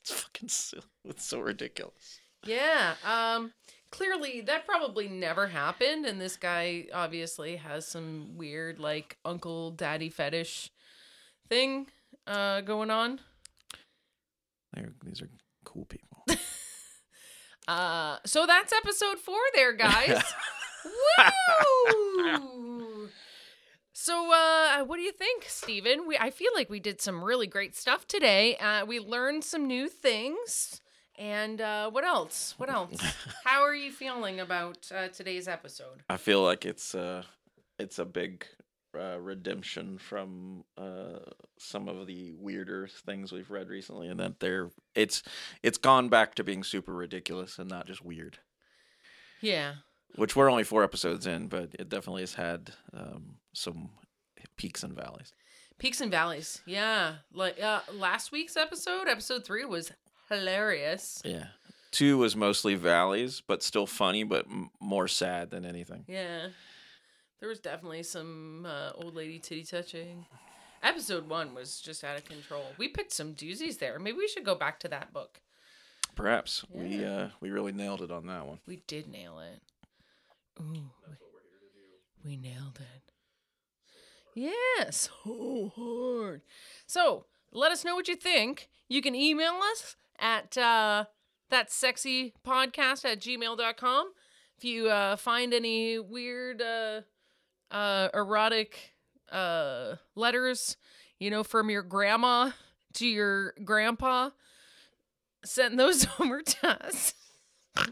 It's 0.00 0.12
fucking 0.12 0.48
so, 0.48 0.78
it's 1.04 1.24
so 1.24 1.40
ridiculous. 1.40 2.20
Yeah. 2.44 2.94
Um, 3.04 3.52
clearly 3.90 4.40
that 4.42 4.66
probably 4.66 5.08
never 5.08 5.46
happened, 5.48 6.06
and 6.06 6.20
this 6.20 6.36
guy 6.36 6.86
obviously 6.92 7.56
has 7.56 7.86
some 7.86 8.36
weird, 8.36 8.78
like, 8.78 9.16
uncle 9.24 9.70
daddy 9.70 10.08
fetish 10.08 10.70
thing, 11.48 11.88
uh, 12.26 12.60
going 12.62 12.90
on. 12.90 13.20
They're, 14.72 14.92
these 15.04 15.22
are 15.22 15.30
cool 15.64 15.84
people. 15.86 16.24
Uh, 17.66 18.16
so 18.24 18.46
that's 18.46 18.72
episode 18.72 19.18
four 19.18 19.36
there, 19.54 19.74
guys. 19.74 20.22
Woo! 22.24 23.08
So, 23.92 24.32
uh, 24.32 24.84
what 24.84 24.96
do 24.96 25.02
you 25.02 25.12
think, 25.12 25.44
Steven? 25.46 26.06
We 26.06 26.16
I 26.16 26.30
feel 26.30 26.50
like 26.54 26.70
we 26.70 26.80
did 26.80 27.00
some 27.02 27.22
really 27.22 27.46
great 27.46 27.76
stuff 27.76 28.06
today. 28.06 28.56
Uh, 28.56 28.86
we 28.86 29.00
learned 29.00 29.44
some 29.44 29.66
new 29.66 29.88
things. 29.88 30.80
And 31.18 31.60
uh, 31.60 31.90
what 31.90 32.04
else? 32.04 32.54
What 32.58 32.70
else? 32.70 32.96
How 33.44 33.62
are 33.62 33.74
you 33.74 33.90
feeling 33.90 34.38
about 34.38 34.90
uh, 34.94 35.08
today's 35.08 35.48
episode? 35.48 36.04
I 36.08 36.16
feel 36.16 36.42
like 36.42 36.64
it's 36.64 36.94
uh 36.94 37.24
it's 37.76 37.98
a 37.98 38.04
big 38.04 38.46
uh, 38.98 39.18
redemption 39.18 39.98
from 39.98 40.64
uh 40.76 41.18
some 41.58 41.88
of 41.88 42.06
the 42.06 42.32
weirder 42.38 42.86
things 42.86 43.32
we've 43.32 43.50
read 43.50 43.68
recently 43.68 44.08
and 44.08 44.20
that 44.20 44.38
they're 44.38 44.70
it's 44.94 45.22
it's 45.62 45.76
gone 45.78 46.08
back 46.08 46.36
to 46.36 46.44
being 46.44 46.62
super 46.62 46.94
ridiculous 46.94 47.58
and 47.58 47.68
not 47.68 47.86
just 47.88 48.04
weird. 48.04 48.38
Yeah. 49.40 49.74
Which 50.14 50.34
we're 50.36 50.50
only 50.50 50.64
4 50.64 50.84
episodes 50.84 51.26
in, 51.26 51.48
but 51.48 51.74
it 51.78 51.88
definitely 51.88 52.22
has 52.22 52.34
had 52.34 52.70
um 52.96 53.38
some 53.52 53.90
peaks 54.56 54.84
and 54.84 54.94
valleys. 54.94 55.32
Peaks 55.78 56.00
and 56.00 56.12
valleys. 56.12 56.62
Yeah. 56.64 57.16
Like 57.32 57.60
uh, 57.60 57.80
last 57.92 58.30
week's 58.30 58.56
episode, 58.56 59.08
episode 59.08 59.44
three, 59.44 59.64
was 59.64 59.92
hilarious. 60.28 61.22
Yeah. 61.24 61.46
2 61.92 62.18
was 62.18 62.36
mostly 62.36 62.74
valleys, 62.74 63.42
but 63.46 63.62
still 63.62 63.86
funny 63.86 64.22
but 64.22 64.44
m- 64.46 64.70
more 64.80 65.08
sad 65.08 65.50
than 65.50 65.64
anything. 65.64 66.04
Yeah. 66.06 66.48
There 67.40 67.48
was 67.48 67.60
definitely 67.60 68.02
some 68.02 68.66
uh, 68.68 68.90
old 68.94 69.14
lady 69.14 69.38
titty 69.38 69.64
touching. 69.64 70.26
Episode 70.82 71.28
one 71.28 71.54
was 71.54 71.80
just 71.80 72.04
out 72.04 72.16
of 72.18 72.24
control. 72.24 72.64
We 72.78 72.88
picked 72.88 73.12
some 73.12 73.34
doozies 73.34 73.78
there. 73.78 73.98
Maybe 73.98 74.16
we 74.18 74.28
should 74.28 74.44
go 74.44 74.54
back 74.54 74.78
to 74.80 74.88
that 74.88 75.12
book. 75.12 75.40
Perhaps 76.14 76.64
we 76.72 77.04
uh 77.04 77.28
we 77.40 77.50
really 77.50 77.70
nailed 77.70 78.02
it 78.02 78.10
on 78.10 78.26
that 78.26 78.44
one. 78.46 78.58
We 78.66 78.82
did 78.88 79.08
nail 79.08 79.38
it. 79.38 79.60
Ooh, 80.60 80.90
we, 82.24 82.30
we 82.30 82.36
nailed 82.36 82.80
it. 82.80 83.12
Yeah, 84.34 84.90
so 84.90 85.72
hard. 85.76 86.42
So 86.86 87.26
let 87.52 87.70
us 87.70 87.84
know 87.84 87.94
what 87.94 88.08
you 88.08 88.16
think. 88.16 88.68
You 88.88 89.00
can 89.00 89.14
email 89.14 89.60
us 89.72 89.94
at 90.18 90.56
uh, 90.56 91.04
that 91.50 91.70
sexy 91.72 92.34
podcast 92.46 93.04
at 93.04 93.20
gmail.com. 93.20 94.12
If 94.56 94.64
you 94.64 94.88
uh, 94.88 95.16
find 95.16 95.54
any 95.54 95.98
weird 95.98 96.60
uh, 96.60 97.02
uh, 97.70 98.08
erotic 98.12 98.94
uh, 99.30 99.96
letters, 100.14 100.76
you 101.18 101.30
know, 101.30 101.44
from 101.44 101.70
your 101.70 101.82
grandma 101.82 102.50
to 102.94 103.06
your 103.06 103.54
grandpa, 103.64 104.30
send 105.44 105.78
those 105.78 106.06
over 106.18 106.42
to 106.42 106.86
us. 106.86 107.14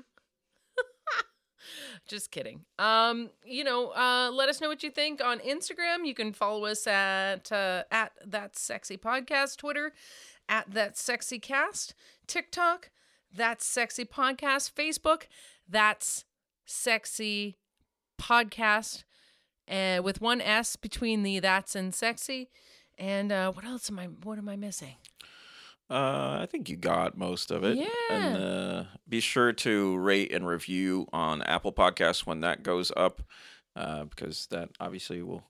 Just 2.08 2.30
kidding. 2.30 2.64
Um, 2.78 3.30
you 3.44 3.64
know, 3.64 3.88
uh, 3.90 4.30
let 4.32 4.48
us 4.48 4.60
know 4.60 4.68
what 4.68 4.82
you 4.82 4.90
think 4.90 5.22
on 5.22 5.40
Instagram. 5.40 6.06
You 6.06 6.14
can 6.14 6.32
follow 6.32 6.64
us 6.64 6.86
at 6.86 7.50
uh, 7.50 7.82
at 7.90 8.12
that 8.24 8.56
sexy 8.56 8.96
podcast, 8.96 9.56
Twitter, 9.56 9.92
at 10.48 10.70
that 10.72 10.96
sexy 10.96 11.40
cast, 11.40 11.94
TikTok, 12.26 12.90
that's 13.34 13.64
sexy 13.66 14.04
podcast, 14.04 14.72
Facebook, 14.72 15.22
that's 15.68 16.24
sexy 16.64 17.56
podcast, 18.20 19.04
uh, 19.70 20.00
with 20.02 20.20
one 20.20 20.40
S 20.40 20.76
between 20.76 21.22
the 21.22 21.38
that's 21.40 21.74
and 21.74 21.94
sexy. 21.94 22.50
And 22.98 23.30
uh, 23.30 23.52
what 23.52 23.64
else 23.64 23.90
am 23.90 23.98
I? 23.98 24.06
What 24.06 24.38
am 24.38 24.48
I 24.48 24.56
missing? 24.56 24.94
Uh, 25.88 26.38
I 26.42 26.48
think 26.50 26.68
you 26.68 26.76
got 26.76 27.16
most 27.16 27.50
of 27.50 27.62
it. 27.62 27.78
And 28.10 28.36
Yeah. 28.36 28.44
uh, 28.46 28.84
be 29.08 29.20
sure 29.20 29.52
to 29.52 29.96
rate 29.98 30.32
and 30.32 30.46
review 30.46 31.06
on 31.12 31.42
Apple 31.42 31.72
Podcasts 31.72 32.26
when 32.26 32.40
that 32.40 32.62
goes 32.62 32.90
up, 32.96 33.22
uh, 33.76 34.04
because 34.04 34.46
that 34.48 34.70
obviously 34.80 35.22
will 35.22 35.44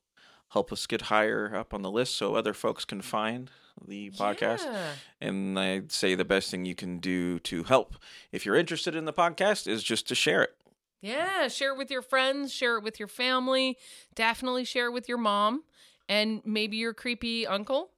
help 0.57 0.73
us 0.73 0.87
get 0.87 1.03
higher 1.03 1.55
up 1.55 1.75
on 1.75 1.83
the 1.83 1.91
list 1.91 2.17
so 2.17 2.35
other 2.35 2.55
folks 2.55 2.87
can 2.87 3.03
find 3.03 3.51
the 3.87 4.11
podcast. 4.13 4.65
Yeah. 4.65 4.93
And 5.21 5.59
I'd 5.59 5.93
say 5.93 6.15
the 6.15 6.25
best 6.25 6.51
thing 6.51 6.65
you 6.65 6.75
can 6.75 6.97
do 6.97 7.39
to 7.41 7.65
help, 7.65 7.97
if 8.33 8.47
you're 8.47 8.57
interested 8.57 8.95
in 8.95 9.05
the 9.05 9.13
podcast, 9.13 9.69
is 9.69 9.83
just 9.83 10.09
to 10.09 10.15
share 10.15 10.43
it. 10.43 10.57
Yeah, 11.03 11.49
share 11.49 11.75
it 11.75 11.77
with 11.77 11.91
your 11.91 12.01
friends, 12.01 12.55
share 12.55 12.79
it 12.79 12.83
with 12.83 12.99
your 12.99 13.07
family, 13.07 13.77
definitely 14.15 14.65
share 14.65 14.87
it 14.87 14.93
with 14.93 15.11
your 15.11 15.19
mom 15.19 15.63
and 16.09 16.41
maybe 16.47 16.79
your 16.79 16.95
creepy 16.95 17.47
uncle. 17.47 17.91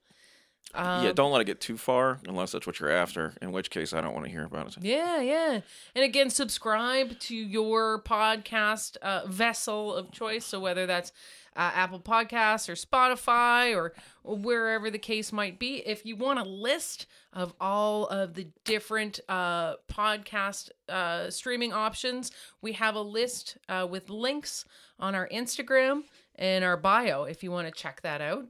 Um, 0.75 1.05
yeah, 1.05 1.13
don't 1.13 1.33
let 1.33 1.41
it 1.41 1.45
get 1.45 1.61
too 1.61 1.79
far 1.79 2.21
unless 2.27 2.53
that's 2.53 2.67
what 2.67 2.79
you're 2.79 2.91
after, 2.91 3.35
in 3.41 3.53
which 3.53 3.71
case 3.71 3.93
I 3.93 4.01
don't 4.01 4.13
want 4.13 4.27
to 4.27 4.31
hear 4.31 4.45
about 4.45 4.69
it. 4.69 4.77
Yeah, 4.83 5.21
yeah. 5.21 5.61
And 5.95 6.05
again, 6.05 6.31
subscribe 6.31 7.19
to 7.21 7.35
your 7.35 8.03
podcast 8.03 8.97
uh, 8.99 9.27
vessel 9.27 9.95
of 9.95 10.11
choice. 10.13 10.45
So 10.45 10.61
whether 10.61 10.87
that's 10.87 11.11
uh, 11.57 11.71
Apple 11.75 12.01
Podcasts 12.01 12.69
or 12.69 12.75
Spotify 12.75 13.75
or, 13.75 13.95
or 14.23 14.37
wherever 14.37 14.91
the 14.91 14.99
case 14.99 15.33
might 15.33 15.59
be, 15.59 15.77
if 15.87 16.05
you 16.05 16.17
want 16.17 16.39
a 16.39 16.45
list 16.45 17.07
of 17.33 17.55
all 17.61 18.07
of 18.07 18.35
the 18.35 18.49
different 18.65 19.21
uh, 19.29 19.75
podcast 19.91 20.71
uh, 20.89 21.31
streaming 21.31 21.73
options, 21.73 22.31
we 22.61 22.73
have 22.73 22.95
a 22.95 23.01
list 23.01 23.57
uh, 23.69 23.87
with 23.91 24.11
links 24.11 24.67
on 25.01 25.15
our 25.15 25.29
Instagram 25.29 26.03
and 26.37 26.65
our 26.65 26.77
bio 26.77 27.25
if 27.25 27.43
you 27.43 27.51
want 27.51 27.67
to 27.67 27.73
check 27.73 28.03
that 28.03 28.21
out. 28.21 28.47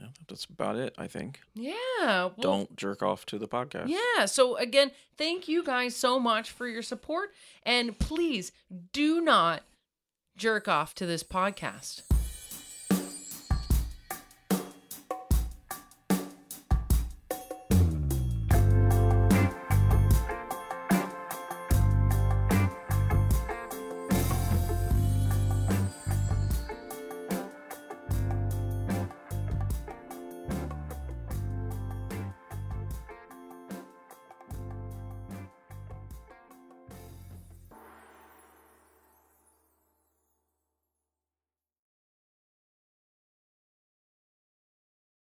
Yeah, 0.00 0.08
That's 0.28 0.44
about 0.44 0.76
it, 0.76 0.94
I 0.98 1.06
think. 1.06 1.40
Yeah. 1.54 1.72
well- 2.04 2.34
Don't 2.38 2.76
jerk 2.76 3.02
off 3.02 3.24
to 3.26 3.38
the 3.38 3.48
podcast. 3.48 3.88
Yeah. 3.88 4.26
So 4.26 4.56
again, 4.56 4.90
thank 5.16 5.48
you 5.48 5.64
guys 5.64 5.96
so 5.96 6.20
much 6.20 6.50
for 6.50 6.68
your 6.68 6.82
support. 6.82 7.30
And 7.62 7.98
please 7.98 8.52
do 8.92 9.20
not 9.20 9.62
jerk 10.36 10.68
off 10.68 10.94
to 10.96 11.06
this 11.06 11.22
podcast. 11.22 12.02